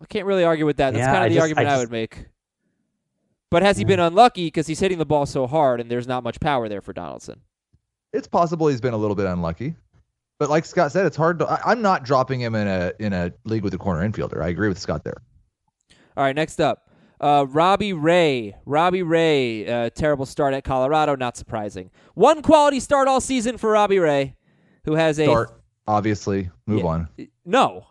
[0.00, 0.94] I can't really argue with that.
[0.94, 2.26] That's Yeah, kind of I the just- argument I I, would make.
[3.52, 6.24] But has he been unlucky because he's hitting the ball so hard and there's not
[6.24, 7.42] much power there for Donaldson?
[8.14, 9.74] It's possible he's been a little bit unlucky.
[10.38, 13.12] But like Scott said, it's hard to I, I'm not dropping him in a in
[13.12, 14.42] a league with a corner infielder.
[14.42, 15.22] I agree with Scott there.
[16.16, 16.88] All right, next up,
[17.20, 18.56] uh, Robbie Ray.
[18.64, 21.90] Robbie Ray, uh, terrible start at Colorado, not surprising.
[22.14, 24.34] One quality start all season for Robbie Ray,
[24.84, 25.50] who has a Start,
[25.86, 26.50] obviously.
[26.66, 26.86] Move Yeah.
[26.86, 27.08] on.
[27.44, 27.86] no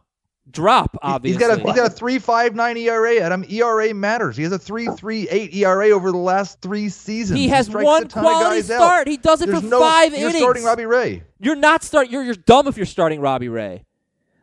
[0.49, 0.97] drop.
[1.01, 3.45] Obviously, He's got a he's got a three five nine ERA at him.
[3.47, 4.37] ERA matters.
[4.37, 7.39] He has a three three eight ERA over the last three seasons.
[7.39, 8.77] he has strikes one a quality guys out.
[8.77, 9.07] start.
[9.07, 10.37] He does it There's for no, five you're innings.
[10.37, 11.23] starting Robbie Ray.
[11.39, 12.09] You're not start.
[12.09, 13.85] You're you're dumb if you're starting Robbie Ray.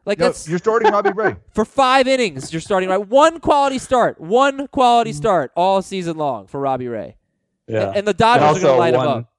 [0.05, 1.37] Like No, that's you're starting Robbie Ray.
[1.51, 2.53] for five innings.
[2.53, 3.07] You're starting right.
[3.07, 4.21] One quality start.
[4.21, 5.19] One quality mm-hmm.
[5.19, 7.17] start all season long for Robbie Ray.
[7.67, 7.89] yeah.
[7.89, 9.33] And, and the Dodgers are going to light him one, up.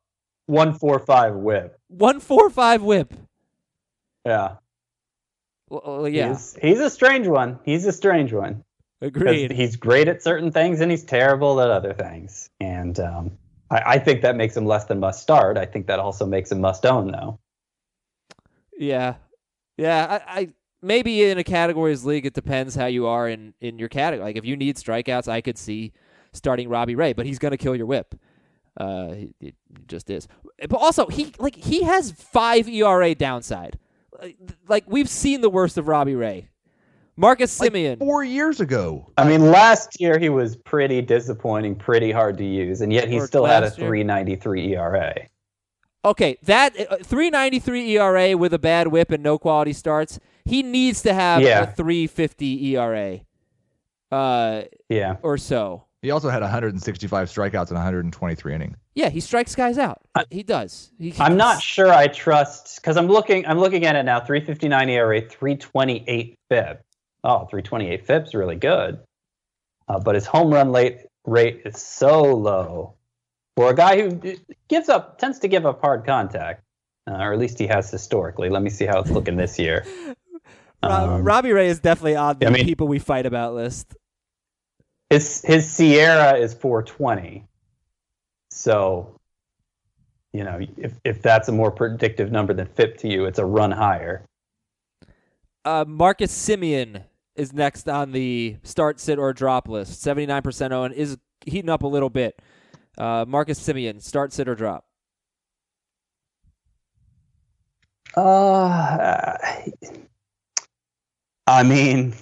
[0.45, 1.79] one four five whip.
[1.87, 3.13] One four five whip.
[4.25, 4.57] Yeah.
[5.69, 7.59] Well, yeah, He's, he's a strange one.
[7.63, 8.63] He's a strange one.
[9.01, 9.51] agreed.
[9.51, 12.49] He's great at certain things and he's terrible at other things.
[12.59, 13.31] And um,
[13.69, 15.57] I, I think that makes him less than must start.
[15.57, 17.39] I think that also makes him must own, though.
[18.77, 19.15] Yeah,
[19.77, 20.21] yeah.
[20.25, 20.49] I, I
[20.81, 24.25] maybe in a categories league, it depends how you are in in your category.
[24.25, 25.91] Like if you need strikeouts, I could see
[26.33, 28.15] starting Robbie Ray, but he's going to kill your whip.
[28.77, 29.55] Uh, he, it
[29.87, 30.27] just is.
[30.69, 33.77] But also, he like he has five ERA downside.
[34.21, 36.49] Like, like we've seen the worst of Robbie Ray.
[37.15, 37.99] Marcus Like Semien.
[37.99, 39.11] four years ago.
[39.17, 43.19] I mean, last year he was pretty disappointing, pretty hard to use, and yet he
[43.19, 43.87] Or still had a last year?
[43.87, 45.13] 393 ERA.
[46.05, 50.17] Okay, that uh, 393 ERA with a bad whip and no quality starts.
[50.45, 51.63] He needs to have Yeah.
[51.63, 53.19] a 350 ERA,
[54.11, 55.17] uh, Yeah.
[55.21, 55.83] or so.
[56.01, 58.77] He also had 165 strikeouts and 123 innings.
[58.95, 60.01] Yeah, he strikes guys out.
[60.29, 60.91] he does.
[60.97, 63.45] He, I'm not sure I trust because I'm looking.
[63.45, 64.19] I'm looking at it now.
[64.21, 66.81] 359 ERA, 328 FIP.
[67.23, 68.99] Oh, 328 FIP's really good,
[69.89, 72.93] uh, but his home run late rate is so low
[73.57, 74.37] for a guy who
[74.69, 76.63] gives up tends to give up hard contact,
[77.11, 78.49] uh, or at least he has historically.
[78.49, 79.85] Let me see how it's looking this year.
[80.81, 83.97] Um, Robbie Ray is definitely on the I mean- people we fight about list.
[85.09, 87.45] His his SIERA is 420.
[88.51, 89.19] So,
[90.33, 93.45] you know, if if that's a more predictive number than FIP to you, it's a
[93.45, 94.23] run higher.
[95.65, 97.03] Uh, Marcus Semien
[97.35, 100.03] is next on the start, sit, or drop list.
[100.03, 102.39] 79% owned is heating up a little bit.
[102.97, 104.85] Uh, Marcus Simeon, start, sit, or drop.
[108.15, 109.37] Uh,
[111.47, 112.13] I mean,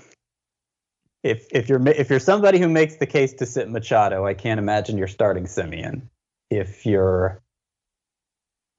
[1.24, 4.60] if if you're if you're somebody who makes the case to sit Machado, I can't
[4.60, 6.04] imagine you're starting Semien.
[6.50, 7.42] If you're,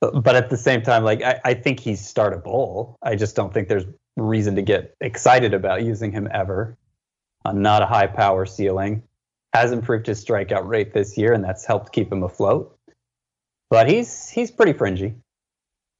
[0.00, 2.94] but at the same time, like I, I think he's startable.
[3.02, 3.84] I just don't think there's
[4.16, 6.76] reason to get excited about using him ever.
[7.44, 9.02] Uh, not a high power ceiling.
[9.54, 12.76] Has improved his strikeout rate this year, and that's helped keep him afloat.
[13.70, 15.14] But he's he's pretty fringy.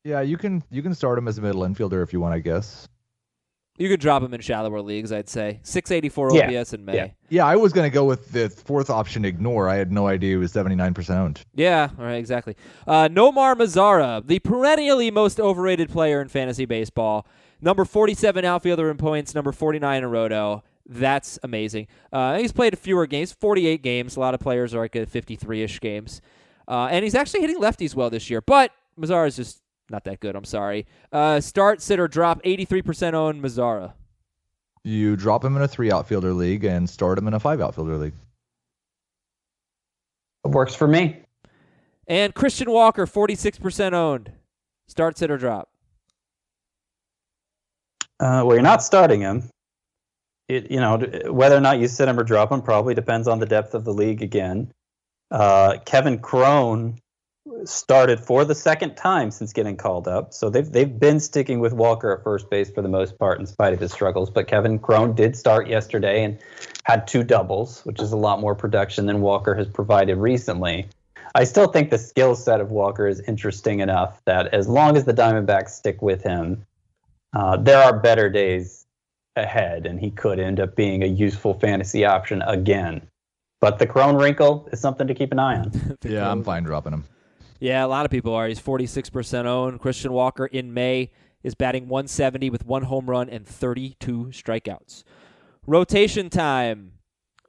[0.05, 2.39] Yeah, you can you can start him as a middle infielder if you want, I
[2.39, 2.89] guess.
[3.79, 5.61] You could drop him in shallower leagues, I'd say.
[5.63, 6.97] 684 Yeah, OPS in May.
[6.97, 7.09] yeah.
[7.31, 9.69] Yeah, I was gonna go with the fourth option, ignore.
[9.69, 11.43] I had no idea he was 79% owned.
[11.55, 12.57] Yeah, all right, exactly.
[12.87, 17.27] Uh, Nomar Mazara, the perennially most overrated player in fantasy baseball.
[17.61, 20.63] Number 47 outfielder in points, number 49 in roto.
[20.91, 21.87] That's amazing.
[22.13, 24.17] Uh, he's played fewer games, 48 games.
[24.17, 26.21] A lot of players are like at 53 ish games.
[26.67, 29.61] Uh, and he's actually hitting lefties well this year, but Mazara is just
[29.91, 30.37] not that good.
[30.37, 30.87] I'm sorry.
[31.13, 33.93] Uh, start, sit, or drop, 83% owned Mazara.
[34.85, 37.97] You drop him in a three outfielder league and start him in a five outfielder
[37.97, 38.15] league.
[40.45, 41.21] It works for me.
[42.07, 44.33] And Christian Walker, 46% owned.
[44.87, 45.69] Start, sit, or drop.
[48.21, 49.51] Uh, well, you're not starting him.
[50.49, 50.99] It, you know,
[51.31, 53.85] whether or not you sit him or drop him probably depends on the depth of
[53.85, 54.73] the league again.
[55.31, 56.99] Uh, Kevin Cron
[57.65, 61.73] started for the second time since getting called up, so they've they've been sticking with
[61.73, 64.31] Walker at first base for the most part, in spite of his struggles.
[64.31, 66.39] But Kevin Cron did start yesterday and
[66.85, 70.89] had two doubles, which is a lot more production than Walker has provided recently.
[71.35, 75.05] I still think the skill set of Walker is interesting enough that as long as
[75.05, 76.65] the Diamondbacks stick with him,
[77.35, 78.87] uh, there are better days
[79.37, 83.03] ahead, and he could end up being a useful fantasy option again.
[83.61, 85.97] But the Cron wrinkle is something to keep an eye on.
[86.05, 87.05] Yeah, I'm fine dropping him.
[87.61, 88.47] Yeah, a lot of people are.
[88.47, 89.81] He's 46% owned.
[89.81, 91.11] Christian Walker in May
[91.43, 95.03] is batting 170 with one home run and 32 strikeouts.
[95.67, 96.93] Rotation time.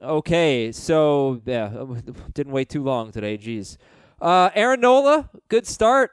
[0.02, 1.84] Okay, so yeah,
[2.32, 3.36] didn't wait too long today.
[3.36, 3.76] Jeez.
[4.20, 6.10] Uh, Aaron Nola, good start.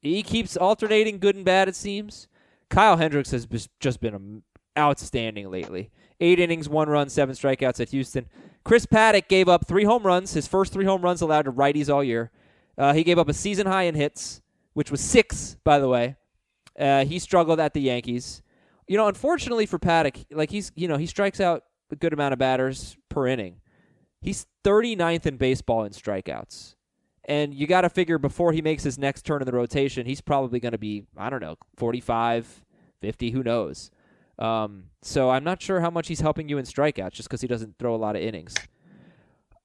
[0.00, 1.68] He keeps alternating good and bad.
[1.68, 2.28] It seems.
[2.68, 3.46] Kyle Hendricks has
[3.80, 4.42] just been
[4.78, 5.90] outstanding lately.
[6.20, 8.26] Eight innings, one run, seven strikeouts at Houston.
[8.64, 11.92] Chris Paddack gave up three home runs, his first three home runs allowed to righties
[11.92, 12.30] all year.
[12.78, 14.42] Uh, he gave up a season high in hits,
[14.74, 16.16] which was six, by the way.
[16.78, 18.42] Uh, he struggled at the Yankees.
[18.86, 22.32] You know, unfortunately for Paddack, like he's, you know, he strikes out a good amount
[22.32, 23.60] of batters per inning.
[24.20, 26.74] He's 39th in baseball in strikeouts.
[27.24, 30.20] And you got to figure before he makes his next turn in the rotation, he's
[30.20, 32.64] probably going to be, I don't know, 45,
[33.00, 33.90] 50, who knows.
[34.38, 37.48] Um, so I'm not sure how much he's helping you in strikeouts just because he
[37.48, 38.54] doesn't throw a lot of innings.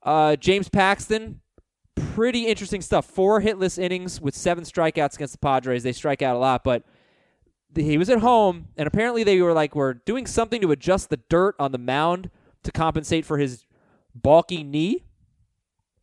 [0.02, 1.42] Uh, James Paxton,
[2.14, 3.06] pretty interesting stuff.
[3.06, 5.84] Four hitless innings with seven strikeouts against the Padres.
[5.84, 6.84] They strike out a lot, but
[7.76, 11.20] he was at home, and apparently they were like were doing something to adjust the
[11.30, 12.30] dirt on the mound
[12.64, 13.66] to compensate for his
[14.14, 15.04] bulky knee.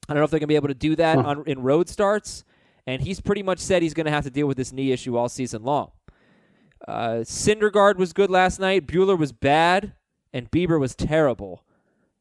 [0.09, 1.28] I don't know if they're going to be able to do that huh.
[1.28, 2.44] on, in road starts.
[2.86, 5.18] And he's pretty much said he's going to have to deal with this knee issue
[5.18, 5.90] all season long.
[6.86, 8.86] Uh, Syndergaard was good last night.
[8.86, 9.92] Buehler was bad,
[10.32, 11.62] and Bieber was terrible.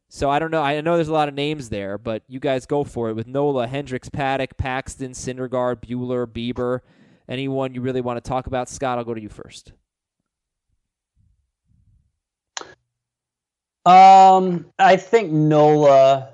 [0.09, 0.61] So I don't know.
[0.61, 3.27] I know there's a lot of names there, but you guys go for it with
[3.27, 6.79] Nola, Hendricks, Paddack, Paxton, Syndergaard, Buehler, Bieber.
[7.27, 8.69] Anyone you really want to talk about?
[8.69, 9.73] Scott, I'll go to you first.
[13.85, 16.33] Um, I think Nola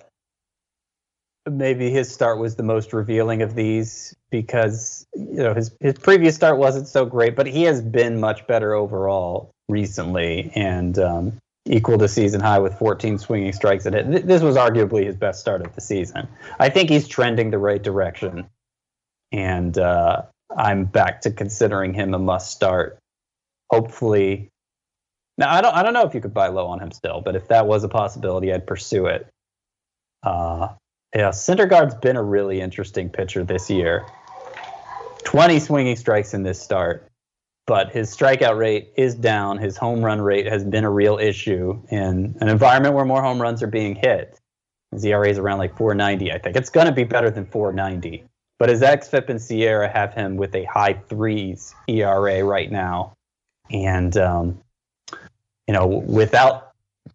[1.49, 6.35] maybe his start was the most revealing of these because you know his his previous
[6.35, 11.97] start wasn't so great, but he has been much better overall recently and um, equal
[11.97, 14.27] to season high with 14 swinging strikes at it.
[14.27, 16.27] This was arguably his best start of the season.
[16.59, 18.47] I think he's trending the right direction,
[19.31, 20.23] and uh,
[20.55, 22.97] I'm back to considering him a must start.
[23.71, 24.49] Hopefully.
[25.37, 27.35] Now I don't I don't know if you could buy low on him still, but
[27.35, 29.27] if that was a possibility, I'd pursue it.
[30.21, 30.69] Uh,
[31.15, 34.05] yeah, Syndergaard's been a really interesting pitcher this year.
[35.23, 37.07] 20 swinging strikes in this start,
[37.65, 39.57] but his strikeout rate is down.
[39.57, 43.41] His home run rate has been a real issue in an environment where more home
[43.41, 44.39] runs are being hit.
[44.91, 46.55] His ERA is around like 490, I think.
[46.55, 48.25] It's going to be better than 490.
[48.59, 53.13] But his xFIP and SIERA have him with a high threes ERA right now.
[53.71, 54.61] And, um,
[55.67, 56.73] you know, without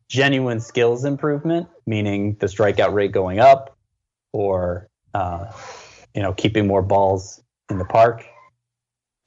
[0.09, 3.77] genuine skills improvement, meaning the strikeout rate going up,
[4.33, 5.51] or uh,
[6.15, 8.25] you know keeping more balls in the park.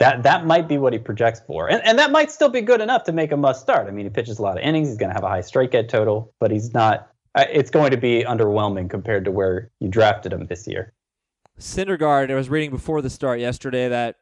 [0.02, 2.82] That that might be what he projects for, and and that might still be good
[2.82, 3.88] enough to make a must start.
[3.88, 4.88] I mean, he pitches a lot of innings.
[4.88, 7.08] He's going to have a high strikeout total, but he's not.
[7.38, 10.92] It's going to be underwhelming compared to where you drafted him this year.
[11.60, 14.16] Syndergaard, I was reading before the start yesterday that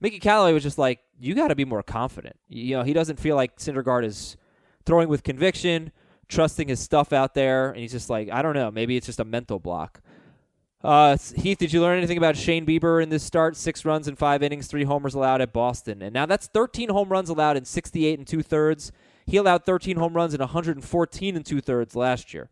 [0.00, 2.36] Mickey Callaway was just like, you got to be more confident.
[2.48, 4.38] You know, he doesn't feel like Syndergaard is
[4.86, 5.92] throwing with conviction
[6.28, 9.20] trusting his stuff out there, and he's just like, I don't know, maybe it's just
[9.20, 10.00] a mental block.
[10.82, 13.56] Uh, Heath, did you learn anything about Shane Bieber in this start?
[13.56, 17.08] Six runs in five innings, three homers allowed at Boston, and now that's 13 home
[17.08, 18.92] runs allowed in 68 and two thirds.
[19.26, 22.50] He allowed 13 home runs in 114 and two thirds last year.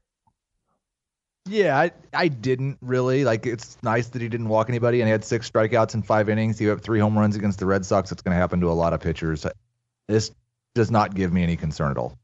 [1.46, 3.46] Yeah, I I didn't really like.
[3.46, 6.58] It's nice that he didn't walk anybody, and he had six strikeouts in five innings.
[6.58, 8.10] He had three home runs against the Red Sox.
[8.10, 9.44] It's going to happen to a lot of pitchers.
[10.08, 10.30] This
[10.74, 12.18] does not give me any concern at all.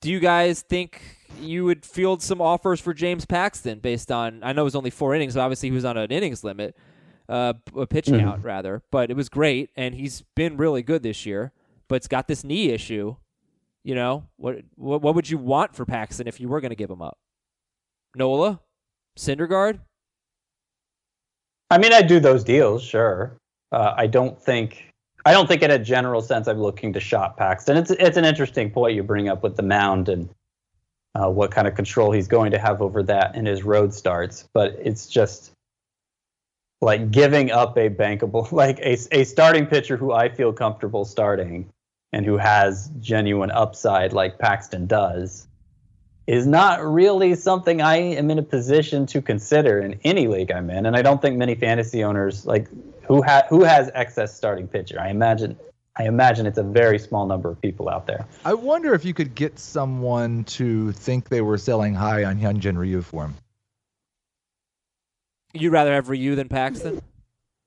[0.00, 1.00] Do you guys think
[1.40, 4.42] you would field some offers for James Paxton based on?
[4.42, 6.76] I know it was only four innings, so obviously he was on an innings limit,
[7.28, 8.20] uh, a pitch mm-hmm.
[8.20, 11.52] count rather, but it was great, and he's been really good this year.
[11.88, 13.16] But it's got this knee issue.
[13.82, 14.58] You know what?
[14.76, 17.18] What, what would you want for Paxton if you were going to give him up?
[18.14, 18.60] Nola,
[19.18, 19.80] Syndergaard.
[21.70, 23.36] I mean, I'd do those deals, sure.
[23.72, 24.87] Uh, I don't think
[25.28, 27.76] I don't think in a general sense I'm looking to shop Paxton.
[27.76, 30.30] It's it's an interesting point you bring up with the mound and
[31.14, 34.48] uh, what kind of control he's going to have over that in his road starts.
[34.54, 35.52] But it's just
[36.80, 41.68] like giving up a bankable, like a, a starting pitcher who I feel comfortable starting
[42.14, 45.46] and who has genuine upside like Paxton does
[46.26, 50.70] is not really something I am in a position to consider in any league I'm
[50.70, 50.86] in.
[50.86, 52.68] And I don't think many fantasy owners like
[53.08, 55.00] who ha- who has excess starting pitcher?
[55.00, 55.58] I imagine
[55.96, 58.24] I imagine it's a very small number of people out there.
[58.44, 62.78] I wonder if you could get someone to think they were selling high on Hyunjin
[62.78, 63.34] Ryu for him.
[65.54, 67.00] You'd rather have Ryu than Paxton?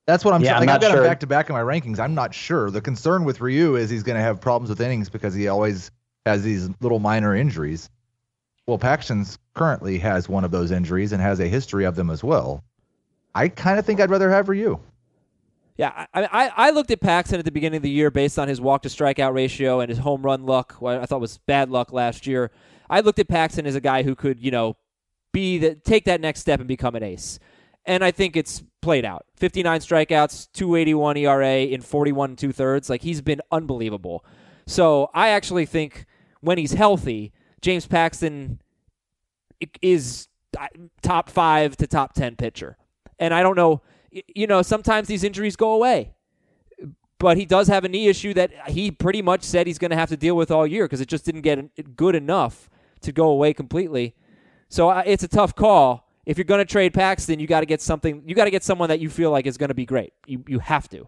[0.06, 0.68] That's what I'm yeah, saying.
[0.68, 1.02] Like, I've got sure.
[1.02, 2.00] him back to back in my rankings.
[2.00, 2.72] I'm not sure.
[2.72, 5.92] The concern with Ryu is he's going to have problems with innings because he always
[6.26, 7.89] has these little minor injuries.
[8.68, 12.24] Well, Paxton's currently has one of those injuries and has a history of them as
[12.24, 12.64] well.
[13.34, 14.80] I kind of think I'd rather have Ryu.
[15.78, 18.47] Yeah, I, I I looked at Paxton at the beginning of the year based on
[18.47, 20.76] his walk to strikeout ratio and his home run luck.
[20.80, 22.51] What I thought was bad luck last year.
[22.89, 24.76] I looked at Paxton as a guy who could, you know,
[25.32, 27.39] be the take that next step and become an ace.
[27.86, 29.26] And I think it's played out.
[29.38, 32.89] 59 strikeouts, 281 ERA in 41 two thirds.
[32.89, 34.26] Like he's been unbelievable.
[34.67, 36.05] So I actually think
[36.41, 38.61] when he's healthy, James Paxton
[39.82, 40.28] is
[41.01, 42.78] top five to top 10 pitcher.
[43.19, 43.82] And I don't know,
[44.12, 46.14] you know, sometimes these injuries go away.
[47.18, 49.97] But he does have a knee issue that he pretty much said he's going to
[49.97, 52.70] have to deal with all year because it just didn't get good enough
[53.01, 54.16] to go away completely.
[54.70, 56.09] So uh, it's a tough call.
[56.26, 58.24] If you're going to trade Paxton, you got to get something.
[58.26, 60.14] You got to get someone that you feel like is going to be great.
[60.26, 61.07] You you have to.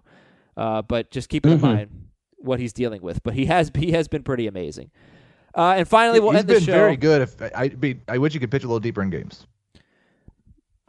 [0.56, 1.56] Uh, but just keep mm-hmm.
[1.56, 3.24] in mind what he's dealing with.
[3.24, 4.91] But he has he has been pretty amazing.
[5.56, 6.72] Uh, and finally, we'll he's end the show.
[6.72, 7.22] very good.
[7.22, 9.45] If I, be, I wish you could pitch a little deeper in games.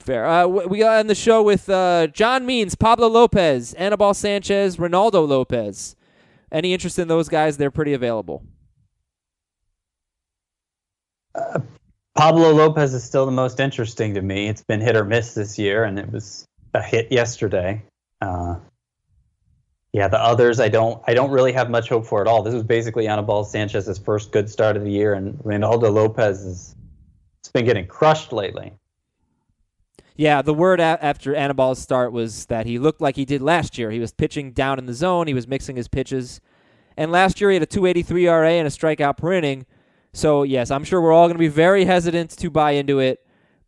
[0.04, 0.26] Fair.
[0.26, 5.26] Uh, we got end the show with uh, John Means, Pablo Lopez, Anibal Sanchez, Reynaldo
[5.26, 5.96] Lopez.
[6.52, 7.56] Any interest in those guys?
[7.56, 8.44] They're pretty available.
[11.34, 11.60] Uh,
[12.14, 14.46] Pablo Lopez is still the most interesting to me.
[14.48, 16.44] It's been hit or miss this year, and it was
[16.74, 17.82] a hit yesterday.
[18.20, 18.56] Uh,
[19.94, 22.42] yeah, the others I don't I don't really have much hope for at all.
[22.42, 26.74] This was basically Anibal Sanchez's first good start of the year, and Reynaldo Lopez has
[27.54, 28.74] been getting crushed lately.
[30.16, 33.78] Yeah, the word a- after Anibal's start was that he looked like he did last
[33.78, 33.90] year.
[33.90, 35.26] He was pitching down in the zone.
[35.26, 36.40] He was mixing his pitches,
[36.96, 39.66] and last year he had a 2.83 RA and a strikeout per inning.
[40.12, 43.24] So yes, I'm sure we're all going to be very hesitant to buy into it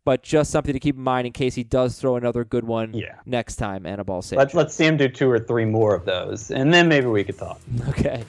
[0.07, 2.93] but just something to keep in mind in case he does throw another good one
[2.93, 3.15] yeah.
[3.25, 4.37] next time Anibal Sanchez.
[4.37, 7.25] Let's, let's see him do two or three more of those, and then maybe we
[7.25, 7.59] could talk.
[7.89, 8.23] Okay.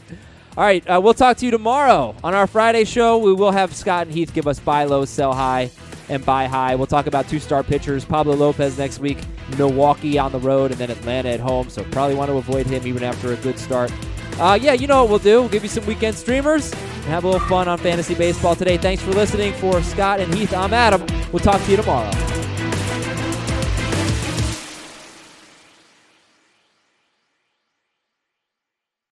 [0.56, 3.18] All right, uh, we'll talk to you tomorrow on our Friday show.
[3.18, 5.70] We will have Scott and Heath give us buy low, sell high,
[6.08, 6.74] and buy high.
[6.74, 8.04] We'll talk about two star pitchers.
[8.04, 9.18] Pablo Lopez next week,
[9.56, 11.68] Milwaukee on the road, and then Atlanta at home.
[11.70, 13.92] So probably want to avoid him even after a good start.
[14.38, 15.40] Uh, yeah, you know what we'll do.
[15.40, 18.76] We'll give you some weekend streamers and have a little fun on fantasy baseball today.
[18.76, 19.52] Thanks for listening.
[19.54, 21.04] For Scott and Heath, I'm Adam.
[21.32, 22.10] We'll talk to you tomorrow.